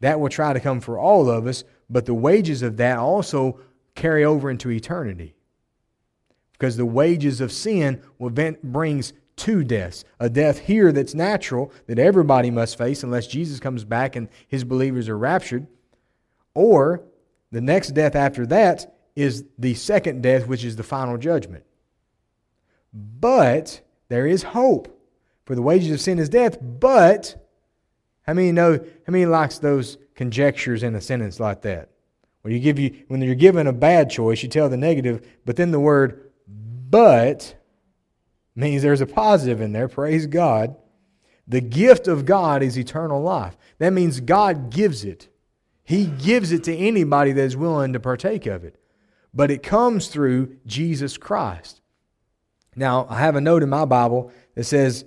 That 0.00 0.20
will 0.20 0.28
try 0.28 0.52
to 0.52 0.60
come 0.60 0.80
for 0.80 1.00
all 1.00 1.28
of 1.28 1.46
us, 1.48 1.64
but 1.90 2.06
the 2.06 2.14
wages 2.14 2.62
of 2.62 2.76
that 2.76 2.98
also 2.98 3.60
carry 3.96 4.24
over 4.24 4.50
into 4.50 4.70
eternity. 4.70 5.34
Because 6.52 6.76
the 6.76 6.86
wages 6.86 7.40
of 7.40 7.52
sin 7.52 8.02
brings 8.18 9.12
two 9.36 9.64
deaths. 9.64 10.04
A 10.18 10.30
death 10.30 10.58
here 10.60 10.92
that's 10.92 11.14
natural, 11.14 11.72
that 11.86 11.98
everybody 11.98 12.50
must 12.50 12.78
face 12.78 13.02
unless 13.02 13.26
Jesus 13.26 13.60
comes 13.60 13.84
back 13.84 14.16
and 14.16 14.28
his 14.48 14.64
believers 14.64 15.08
are 15.08 15.18
raptured. 15.18 15.66
Or 16.54 17.02
the 17.52 17.60
next 17.60 17.90
death 17.90 18.14
after 18.14 18.46
that 18.46 18.96
is 19.14 19.44
the 19.58 19.74
second 19.74 20.22
death, 20.22 20.46
which 20.46 20.64
is 20.64 20.76
the 20.76 20.82
final 20.82 21.18
judgment. 21.18 21.64
But 22.92 23.82
there 24.08 24.26
is 24.26 24.42
hope. 24.42 24.92
For 25.44 25.54
the 25.54 25.62
wages 25.62 25.92
of 25.92 26.00
sin 26.00 26.18
is 26.18 26.28
death, 26.28 26.58
but 26.60 27.36
how 28.22 28.32
many 28.32 28.50
know 28.50 28.72
how 28.74 29.10
many 29.10 29.26
likes 29.26 29.58
those 29.58 29.96
conjectures 30.16 30.82
in 30.82 30.94
a 30.96 31.00
sentence 31.00 31.38
like 31.38 31.62
that? 31.62 31.90
When 32.46 32.52
you 32.52 32.60
give 32.60 32.78
you 32.78 33.02
when 33.08 33.20
you're 33.20 33.34
given 33.34 33.66
a 33.66 33.72
bad 33.72 34.08
choice, 34.08 34.40
you 34.40 34.48
tell 34.48 34.68
the 34.68 34.76
negative, 34.76 35.28
but 35.44 35.56
then 35.56 35.72
the 35.72 35.80
word 35.80 36.30
but 36.46 37.56
means 38.54 38.84
there's 38.84 39.00
a 39.00 39.06
positive 39.06 39.60
in 39.60 39.72
there. 39.72 39.88
Praise 39.88 40.28
God. 40.28 40.76
The 41.48 41.60
gift 41.60 42.06
of 42.06 42.24
God 42.24 42.62
is 42.62 42.78
eternal 42.78 43.20
life. 43.20 43.56
That 43.78 43.92
means 43.92 44.20
God 44.20 44.70
gives 44.70 45.04
it. 45.04 45.28
He 45.82 46.06
gives 46.06 46.52
it 46.52 46.62
to 46.62 46.76
anybody 46.76 47.32
that 47.32 47.42
is 47.42 47.56
willing 47.56 47.92
to 47.94 47.98
partake 47.98 48.46
of 48.46 48.62
it. 48.62 48.80
But 49.34 49.50
it 49.50 49.64
comes 49.64 50.06
through 50.06 50.56
Jesus 50.66 51.18
Christ. 51.18 51.80
Now, 52.76 53.08
I 53.10 53.18
have 53.18 53.34
a 53.34 53.40
note 53.40 53.64
in 53.64 53.70
my 53.70 53.86
Bible 53.86 54.30
that 54.54 54.66
says, 54.66 55.04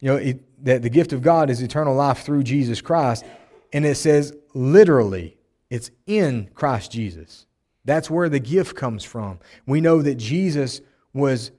you 0.00 0.08
know, 0.08 0.16
it, 0.16 0.64
that 0.64 0.82
the 0.82 0.90
gift 0.90 1.12
of 1.12 1.22
God 1.22 1.50
is 1.50 1.62
eternal 1.62 1.94
life 1.94 2.24
through 2.24 2.42
Jesus 2.42 2.80
Christ. 2.80 3.24
And 3.72 3.86
it 3.86 3.94
says 3.94 4.32
literally, 4.54 5.36
it's 5.70 5.90
in 6.06 6.50
Christ 6.54 6.92
Jesus. 6.92 7.46
That's 7.84 8.10
where 8.10 8.28
the 8.28 8.40
gift 8.40 8.76
comes 8.76 9.04
from. 9.04 9.38
We 9.66 9.80
know 9.80 10.02
that 10.02 10.16
Jesus 10.16 10.80
was 11.14 11.52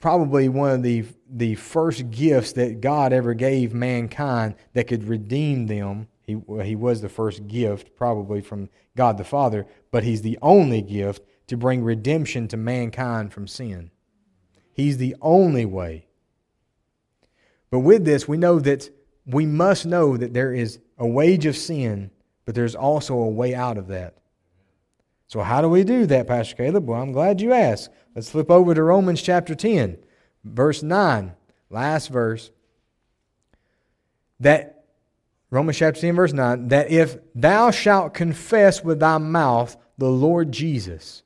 probably 0.00 0.48
one 0.48 0.72
of 0.72 0.82
the, 0.82 1.04
the 1.30 1.54
first 1.54 2.10
gifts 2.10 2.52
that 2.52 2.80
God 2.80 3.12
ever 3.12 3.32
gave 3.32 3.72
mankind 3.72 4.56
that 4.74 4.88
could 4.88 5.04
redeem 5.04 5.68
them. 5.68 6.08
He, 6.26 6.36
he 6.62 6.74
was 6.74 7.00
the 7.00 7.08
first 7.08 7.46
gift, 7.46 7.96
probably 7.96 8.40
from 8.40 8.68
God 8.96 9.16
the 9.16 9.24
Father, 9.24 9.66
but 9.90 10.04
He's 10.04 10.22
the 10.22 10.38
only 10.42 10.82
gift 10.82 11.24
to 11.46 11.56
bring 11.56 11.82
redemption 11.82 12.48
to 12.48 12.56
mankind 12.56 13.32
from 13.32 13.46
sin. 13.46 13.90
He's 14.74 14.98
the 14.98 15.16
only 15.20 15.64
way. 15.64 16.06
But 17.70 17.80
with 17.80 18.04
this, 18.04 18.28
we 18.28 18.36
know 18.36 18.58
that 18.60 18.90
we 19.24 19.46
must 19.46 19.86
know 19.86 20.16
that 20.16 20.34
there 20.34 20.52
is 20.52 20.78
a 20.98 21.06
wage 21.06 21.46
of 21.46 21.56
sin 21.56 22.10
but 22.44 22.54
there's 22.54 22.74
also 22.74 23.14
a 23.14 23.28
way 23.28 23.54
out 23.54 23.78
of 23.78 23.88
that. 23.88 24.14
So, 25.26 25.40
how 25.40 25.62
do 25.62 25.68
we 25.68 25.84
do 25.84 26.06
that, 26.06 26.26
Pastor 26.26 26.56
Caleb? 26.56 26.88
Well, 26.88 27.00
I'm 27.00 27.12
glad 27.12 27.40
you 27.40 27.52
asked. 27.52 27.88
Let's 28.14 28.30
flip 28.30 28.50
over 28.50 28.74
to 28.74 28.82
Romans 28.82 29.22
chapter 29.22 29.54
10, 29.54 29.96
verse 30.44 30.82
9, 30.82 31.32
last 31.70 32.08
verse. 32.08 32.50
That, 34.40 34.84
Romans 35.50 35.78
chapter 35.78 36.00
10, 36.00 36.16
verse 36.16 36.32
9, 36.32 36.68
that 36.68 36.90
if 36.90 37.16
thou 37.34 37.70
shalt 37.70 38.12
confess 38.12 38.84
with 38.84 39.00
thy 39.00 39.18
mouth 39.18 39.76
the 39.96 40.10
Lord 40.10 40.52
Jesus, 40.52 41.22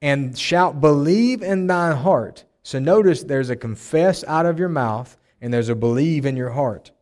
and 0.00 0.36
shalt 0.38 0.80
believe 0.80 1.42
in 1.42 1.66
thine 1.66 1.96
heart. 1.96 2.44
So, 2.62 2.78
notice 2.78 3.22
there's 3.22 3.50
a 3.50 3.56
confess 3.56 4.24
out 4.24 4.46
of 4.46 4.58
your 4.58 4.70
mouth, 4.70 5.18
and 5.42 5.52
there's 5.52 5.68
a 5.68 5.74
believe 5.74 6.24
in 6.24 6.36
your 6.36 6.50
heart 6.50 6.92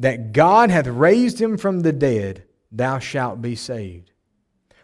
that 0.00 0.32
God 0.32 0.70
hath 0.70 0.86
raised 0.86 1.40
him 1.40 1.58
from 1.58 1.80
the 1.80 1.92
dead, 1.92 2.44
thou 2.72 2.98
shalt 2.98 3.42
be 3.42 3.54
saved. 3.54 4.12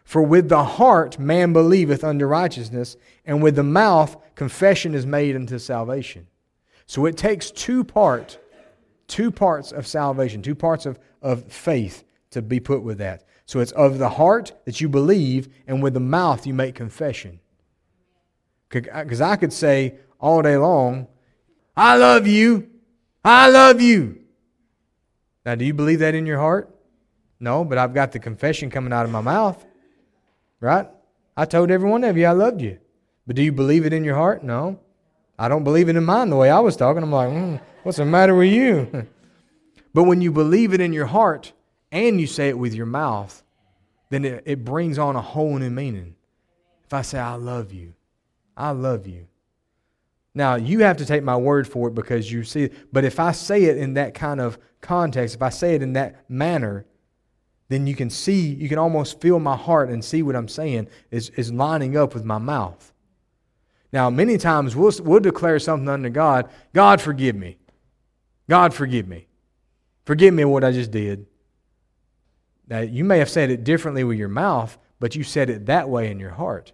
For 0.05 0.23
with 0.23 0.49
the 0.51 0.63
heart 0.63 1.19
man 1.19 1.55
believeth 1.55 2.05
unto 2.05 2.27
righteousness, 2.27 2.97
and 3.25 3.43
with 3.43 3.57
the 3.57 3.63
mouth 3.63 4.17
confession 4.35 4.95
is 4.95 5.07
made 5.07 5.35
unto 5.35 5.59
salvation. 5.59 6.29
So 6.87 7.07
it 7.07 7.17
takes 7.17 7.51
two 7.51 7.83
part, 7.83 8.39
two 9.09 9.31
parts 9.31 9.73
of 9.73 9.87
salvation, 9.87 10.43
two 10.43 10.55
parts 10.55 10.85
of, 10.85 10.99
of 11.23 11.51
faith 11.51 12.05
to 12.31 12.43
be 12.43 12.61
put 12.61 12.83
with 12.83 12.99
that. 12.99 13.25
So 13.47 13.61
it's 13.61 13.73
of 13.73 13.99
the 13.99 14.11
heart 14.11 14.53
that 14.67 14.83
you 14.83 14.89
believe, 14.89 15.49
and 15.67 15.83
with 15.83 15.95
the 15.95 16.01
mouth 16.01 16.47
you 16.47 16.53
make 16.53 16.75
confession. 16.75 17.41
Because 18.69 19.23
I 19.23 19.37
could 19.37 19.53
say 19.53 19.95
all 20.21 20.43
day 20.43 20.59
long, 20.59 21.09
I 21.75 21.97
love 21.97 22.27
you, 22.27 22.69
I 23.25 23.49
love 23.49 23.81
you. 23.81 24.26
Now, 25.47 25.55
do 25.55 25.65
you 25.65 25.73
believe 25.73 26.01
that 26.01 26.17
in 26.17 26.27
your 26.27 26.41
heart? 26.41 26.69
No, 27.39 27.65
but 27.65 27.79
I've 27.79 27.95
got 27.95 28.11
the 28.11 28.19
confession 28.19 28.69
coming 28.69 28.93
out 28.93 29.05
of 29.05 29.13
my 29.13 29.21
mouth. 29.21 29.65
Right? 30.59 30.89
I 31.37 31.45
told 31.45 31.71
every 31.71 31.89
one 31.89 32.03
of 32.03 32.17
you 32.17 32.27
I 32.27 32.33
loved 32.33 32.61
you. 32.61 32.79
But 33.29 33.37
do 33.37 33.43
you 33.43 33.53
believe 33.53 33.87
it 33.87 33.93
in 33.93 34.03
your 34.03 34.17
heart? 34.17 34.43
No. 34.43 34.81
I 35.39 35.47
don't 35.49 35.63
believe 35.63 35.89
it 35.89 35.95
in 35.95 36.05
mine 36.05 36.31
the 36.31 36.37
way 36.37 36.51
I 36.51 36.59
was 36.59 36.77
talking. 36.77 37.03
I'm 37.03 37.13
like, 37.13 37.29
mm, 37.29 37.61
what's 37.85 37.99
the 37.99 38.05
matter 38.05 38.35
with 38.35 38.53
you? 38.53 39.07
but 39.95 40.05
when 40.05 40.21
you 40.21 40.33
believe 40.33 40.75
it 40.75 40.81
in 40.81 40.93
your 40.93 41.07
heart 41.07 41.53
and 41.93 42.21
you 42.21 42.27
say 42.27 42.49
it 42.49 42.59
with 42.59 42.75
your 42.75 42.87
mouth, 42.87 43.45
then 44.11 44.25
it, 44.25 44.43
it 44.47 44.65
brings 44.65 44.99
on 44.99 45.15
a 45.15 45.23
whole 45.23 45.57
new 45.59 45.71
meaning. 45.71 46.17
If 46.85 46.93
I 46.93 47.03
say, 47.03 47.21
I 47.21 47.35
love 47.35 47.73
you, 47.73 47.95
I 48.57 48.71
love 48.71 49.07
you. 49.07 49.29
Now, 50.35 50.57
you 50.57 50.81
have 50.81 50.97
to 50.99 51.07
take 51.07 51.23
my 51.23 51.37
word 51.37 51.69
for 51.69 51.89
it 51.89 51.95
because 51.95 52.31
you 52.31 52.43
see. 52.43 52.71
But 52.93 53.05
if 53.05 53.21
I 53.21 53.33
say 53.33 53.65
it 53.65 53.79
in 53.79 53.95
that 53.95 54.15
kind 54.15 54.41
of 54.41 54.59
context, 54.87 55.35
if 55.35 55.43
I 55.43 55.51
say 55.51 55.75
it 55.75 55.83
in 55.83 55.93
that 55.95 56.29
manner, 56.31 56.87
then 57.69 57.87
you 57.87 57.95
can 57.95 58.11
see, 58.11 58.55
you 58.55 58.69
can 58.69 58.79
almost 58.79 59.21
feel 59.21 59.41
my 59.41 59.57
heart 59.57 59.89
and 59.91 60.05
see 60.05 60.23
what 60.23 60.37
I'm 60.37 60.49
saying 60.49 60.89
is, 61.11 61.31
is 61.31 61.53
lining 61.53 61.97
up 61.97 62.15
with 62.15 62.25
my 62.25 62.39
mouth. 62.39 62.93
Now, 63.93 64.11
many 64.11 64.39
times 64.39 64.77
we'll, 64.77 64.93
we'll 65.03 65.21
declare 65.21 65.59
something 65.59 65.89
unto 65.89 66.11
God 66.11 66.49
God, 66.73 67.01
forgive 67.01 67.35
me. 67.35 67.59
God, 68.49 68.73
forgive 68.73 69.09
me. 69.09 69.27
Forgive 70.05 70.33
me 70.33 70.45
what 70.45 70.63
I 70.63 70.71
just 70.71 70.91
did. 70.91 71.27
Now, 72.69 72.81
you 72.81 73.05
may 73.05 73.19
have 73.19 73.31
said 73.31 73.51
it 73.51 73.65
differently 73.65 74.05
with 74.05 74.19
your 74.19 74.29
mouth, 74.29 74.79
but 75.01 75.17
you 75.17 75.25
said 75.25 75.51
it 75.51 75.67
that 75.67 75.89
way 75.89 76.11
in 76.11 76.21
your 76.21 76.31
heart. 76.31 76.73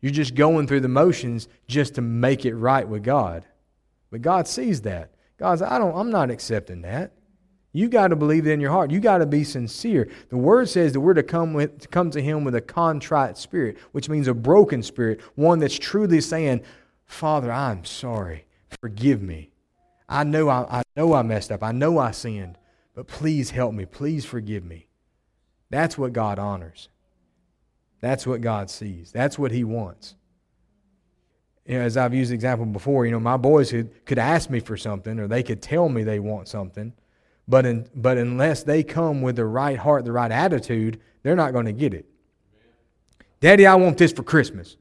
You're 0.00 0.12
just 0.12 0.34
going 0.34 0.66
through 0.66 0.80
the 0.80 0.88
motions 0.88 1.48
just 1.66 1.94
to 1.94 2.02
make 2.02 2.44
it 2.44 2.54
right 2.54 2.86
with 2.86 3.02
God. 3.02 3.44
But 4.10 4.22
God 4.22 4.46
sees 4.46 4.82
that. 4.82 5.13
God's, 5.36 5.62
I 5.62 5.78
don't, 5.78 5.96
I'm 5.96 6.10
not 6.10 6.30
accepting 6.30 6.82
that. 6.82 7.12
You 7.72 7.88
got 7.88 8.08
to 8.08 8.16
believe 8.16 8.46
it 8.46 8.52
in 8.52 8.60
your 8.60 8.70
heart. 8.70 8.92
You 8.92 9.00
got 9.00 9.18
to 9.18 9.26
be 9.26 9.42
sincere. 9.42 10.08
The 10.28 10.36
word 10.36 10.68
says 10.68 10.92
that 10.92 11.00
we're 11.00 11.14
to 11.14 11.24
come 11.24 11.52
with 11.54 11.80
to 11.80 11.88
come 11.88 12.08
to 12.12 12.22
him 12.22 12.44
with 12.44 12.54
a 12.54 12.60
contrite 12.60 13.36
spirit, 13.36 13.78
which 13.90 14.08
means 14.08 14.28
a 14.28 14.34
broken 14.34 14.80
spirit, 14.80 15.20
one 15.34 15.58
that's 15.58 15.76
truly 15.76 16.20
saying, 16.20 16.62
"Father, 17.04 17.50
I'm 17.50 17.84
sorry. 17.84 18.46
Forgive 18.80 19.20
me. 19.22 19.50
I 20.08 20.22
know 20.22 20.48
I, 20.48 20.78
I 20.78 20.82
know 20.96 21.14
I 21.14 21.22
messed 21.22 21.50
up. 21.50 21.64
I 21.64 21.72
know 21.72 21.98
I 21.98 22.12
sinned, 22.12 22.58
but 22.94 23.08
please 23.08 23.50
help 23.50 23.74
me. 23.74 23.86
Please 23.86 24.24
forgive 24.24 24.64
me." 24.64 24.86
That's 25.68 25.98
what 25.98 26.12
God 26.12 26.38
honors. 26.38 26.88
That's 28.00 28.24
what 28.24 28.40
God 28.40 28.70
sees. 28.70 29.10
That's 29.10 29.36
what 29.36 29.50
He 29.50 29.64
wants. 29.64 30.14
You 31.66 31.78
know, 31.78 31.84
as 31.84 31.96
I've 31.96 32.14
used 32.14 32.30
the 32.30 32.34
example 32.34 32.66
before, 32.66 33.06
you 33.06 33.12
know, 33.12 33.20
my 33.20 33.36
boys 33.36 33.70
could, 33.70 34.04
could 34.04 34.18
ask 34.18 34.50
me 34.50 34.60
for 34.60 34.76
something 34.76 35.18
or 35.18 35.26
they 35.26 35.42
could 35.42 35.62
tell 35.62 35.88
me 35.88 36.02
they 36.02 36.18
want 36.18 36.48
something, 36.48 36.92
but, 37.48 37.64
in, 37.64 37.88
but 37.94 38.18
unless 38.18 38.62
they 38.62 38.82
come 38.82 39.22
with 39.22 39.36
the 39.36 39.46
right 39.46 39.78
heart, 39.78 40.04
the 40.04 40.12
right 40.12 40.30
attitude, 40.30 41.00
they're 41.22 41.36
not 41.36 41.52
going 41.52 41.66
to 41.66 41.72
get 41.72 41.94
it. 41.94 42.06
Daddy, 43.40 43.66
I 43.66 43.74
want 43.76 43.98
this 43.98 44.12
for 44.12 44.22
Christmas. 44.22 44.76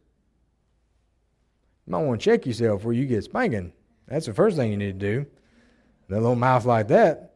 You 1.85 1.91
might 1.91 2.03
want 2.03 2.21
to 2.21 2.25
check 2.25 2.45
yourself 2.45 2.79
before 2.79 2.93
you 2.93 3.05
get 3.05 3.23
spanking. 3.23 3.73
That's 4.07 4.25
the 4.25 4.33
first 4.33 4.57
thing 4.57 4.71
you 4.71 4.77
need 4.77 4.99
to 4.99 5.05
do. 5.05 5.25
A 6.09 6.13
little 6.13 6.35
mouth 6.35 6.65
like 6.65 6.89
that. 6.89 7.33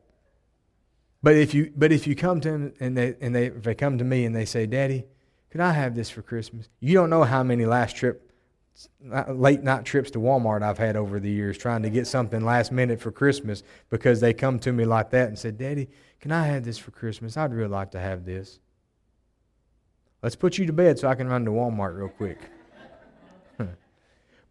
But 1.24 1.36
if 1.36 1.54
you 1.54 1.74
but 1.76 1.92
if 1.92 2.06
you 2.06 2.16
come 2.16 2.40
to 2.42 2.52
them 2.52 2.74
and 2.80 2.96
they 2.96 3.16
and 3.20 3.34
they 3.34 3.48
if 3.48 3.64
they 3.64 3.76
come 3.76 3.98
to 3.98 4.04
me 4.04 4.26
and 4.26 4.36
they 4.36 4.46
say, 4.46 4.66
Daddy, 4.66 5.04
could 5.50 5.62
I 5.62 5.72
have 5.72 5.96
this 5.96 6.10
for 6.10 6.22
Christmas? 6.22 6.70
You 6.80 6.94
don't 6.94 7.10
know 7.10 7.24
how 7.24 7.44
many 7.44 7.66
last 7.66 7.96
trip, 7.96 8.27
late 9.30 9.64
night 9.64 9.86
trips 9.86 10.12
to 10.12 10.20
Walmart 10.20 10.62
I've 10.62 10.78
had 10.78 10.96
over 10.96 11.20
the 11.20 11.32
years 11.32 11.58
trying 11.58 11.82
to 11.84 11.90
get 11.90 12.08
something 12.08 12.44
last 12.44 12.72
minute 12.72 13.00
for 13.00 13.12
Christmas 13.12 13.64
because 13.90 14.20
they 14.20 14.34
come 14.34 14.60
to 14.60 14.72
me 14.72 14.86
like 14.86 15.10
that 15.12 15.30
and 15.30 15.38
said, 15.38 15.58
Daddy, 15.58 15.90
can 16.20 16.32
I 16.32 16.46
have 16.48 16.64
this 16.64 16.78
for 16.78 16.92
Christmas? 16.92 17.38
I'd 17.38 17.54
really 17.54 17.70
like 17.70 17.92
to 17.92 18.00
have 18.00 18.26
this. 18.26 18.60
Let's 20.22 20.36
put 20.36 20.58
you 20.58 20.66
to 20.66 20.74
bed 20.74 21.00
so 21.00 21.08
I 21.08 21.16
can 21.16 21.28
run 21.28 21.46
to 21.46 21.52
Walmart 21.52 21.98
real 21.98 22.10
quick. 22.10 22.40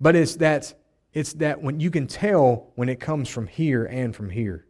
but 0.01 0.17
it's 0.17 0.37
that 0.37 0.75
it's 1.12 1.33
that 1.35 1.62
when 1.62 1.81
you 1.81 1.91
can 1.91 2.07
tell 2.07 2.73
when 2.75 2.89
it 2.89 3.01
comes 3.01 3.29
from 3.29 3.47
here 3.47 3.87
and 3.87 4.15
from 4.15 4.31
here. 4.31 4.67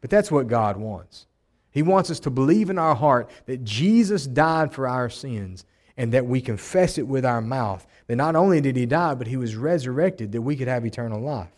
But 0.00 0.10
that's 0.10 0.30
what 0.30 0.46
God 0.46 0.76
wants. 0.76 1.26
He 1.70 1.82
wants 1.82 2.10
us 2.10 2.20
to 2.20 2.30
believe 2.30 2.70
in 2.70 2.78
our 2.78 2.94
heart 2.94 3.30
that 3.46 3.64
Jesus 3.64 4.26
died 4.26 4.72
for 4.72 4.86
our 4.86 5.08
sins 5.08 5.64
and 5.96 6.12
that 6.12 6.26
we 6.26 6.40
confess 6.40 6.98
it 6.98 7.06
with 7.06 7.24
our 7.26 7.40
mouth. 7.40 7.86
That 8.08 8.16
not 8.16 8.34
only 8.36 8.60
did 8.60 8.76
he 8.76 8.86
die, 8.86 9.14
but 9.14 9.26
he 9.26 9.36
was 9.36 9.54
resurrected 9.54 10.32
that 10.32 10.42
we 10.42 10.56
could 10.56 10.68
have 10.68 10.84
eternal 10.84 11.20
life. 11.20 11.52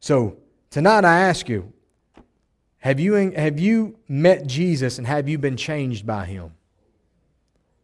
So, 0.00 0.36
tonight 0.70 1.04
I 1.04 1.20
ask 1.20 1.48
you 1.48 1.72
have 2.78 3.00
you, 3.00 3.14
have 3.32 3.58
you 3.58 3.98
met 4.08 4.46
Jesus 4.46 4.98
and 4.98 5.06
have 5.06 5.28
you 5.28 5.36
been 5.36 5.56
changed 5.56 6.06
by 6.06 6.26
him? 6.26 6.52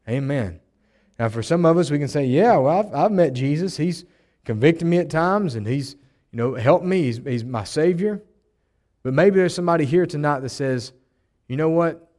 Amen. 0.09 0.61
Now, 1.19 1.29
for 1.29 1.43
some 1.43 1.65
of 1.65 1.79
us, 1.79 1.91
we 1.91 1.99
can 1.99 2.09
say, 2.09 2.27
yeah, 2.27 2.57
well, 2.57 2.79
I've, 2.79 2.95
I've 2.95 3.13
met 3.13 3.33
Jesus. 3.33 3.77
He's 3.77 4.05
convicted 4.45 4.87
me 4.87 4.99
at 4.99 5.11
times 5.11 5.55
and 5.55 5.67
he's, 5.67 5.97
you 6.31 6.37
know, 6.37 6.55
helped 6.55 6.85
me. 6.85 7.03
He's, 7.03 7.19
he's 7.19 7.45
my 7.45 7.65
Savior. 7.65 8.23
But 9.03 9.15
maybe 9.15 9.37
there's 9.37 9.55
somebody 9.55 9.85
here 9.85 10.07
tonight 10.07 10.41
that 10.41 10.51
says, 10.51 10.93
you 11.49 11.57
know 11.57 11.71
what? 11.71 12.11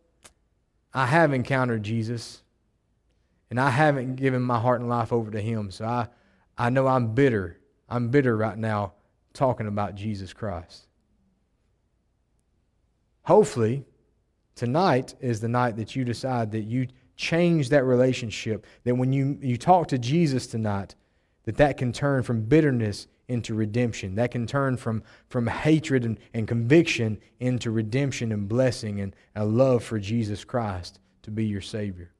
I 0.93 1.05
have 1.05 1.34
encountered 1.34 1.84
Jesus, 1.84 2.41
and 3.49 3.60
I 3.60 3.69
haven't 3.69 4.15
given 4.15 4.41
my 4.41 4.60
heart 4.60 4.81
and 4.81 4.89
life 4.89 5.13
over 5.13 5.31
to 5.31 5.41
Him. 5.41 5.71
So 5.71 5.86
I, 5.86 6.08
I 6.58 6.69
know 6.69 6.88
I'm 6.88 7.13
bitter. 7.13 7.60
I'm 7.89 8.10
bitter 8.10 8.36
right 8.36 8.58
now 8.58 8.93
talking 9.34 9.67
about 9.67 9.95
Jesus 9.95 10.34
Christ. 10.34 10.88
Hopefully, 13.23 13.84
tonight 14.55 15.15
is 15.19 15.39
the 15.39 15.47
night 15.47 15.77
that 15.77 15.95
you 15.95 16.05
decide 16.05 16.51
that 16.51 16.63
you 16.63 16.88
change 17.15 17.69
that 17.69 17.84
relationship. 17.84 18.65
That 18.84 18.95
when 18.95 19.13
you, 19.13 19.38
you 19.41 19.58
talk 19.58 19.88
to 19.89 19.97
Jesus 19.97 20.47
tonight, 20.47 20.95
that 21.43 21.58
that 21.58 21.77
can 21.77 21.91
turn 21.91 22.23
from 22.23 22.41
bitterness 22.41 23.08
into 23.27 23.53
redemption. 23.53 24.15
That 24.15 24.31
can 24.31 24.45
turn 24.47 24.77
from, 24.77 25.03
from 25.29 25.47
hatred 25.47 26.05
and, 26.05 26.19
and 26.34 26.47
conviction 26.47 27.19
into 27.39 27.71
redemption 27.71 28.31
and 28.31 28.47
blessing 28.47 29.01
and 29.01 29.15
a 29.36 29.45
love 29.45 29.84
for 29.84 29.99
Jesus 29.99 30.43
Christ 30.43 30.99
to 31.23 31.31
be 31.31 31.45
your 31.45 31.62
Savior. 31.62 32.14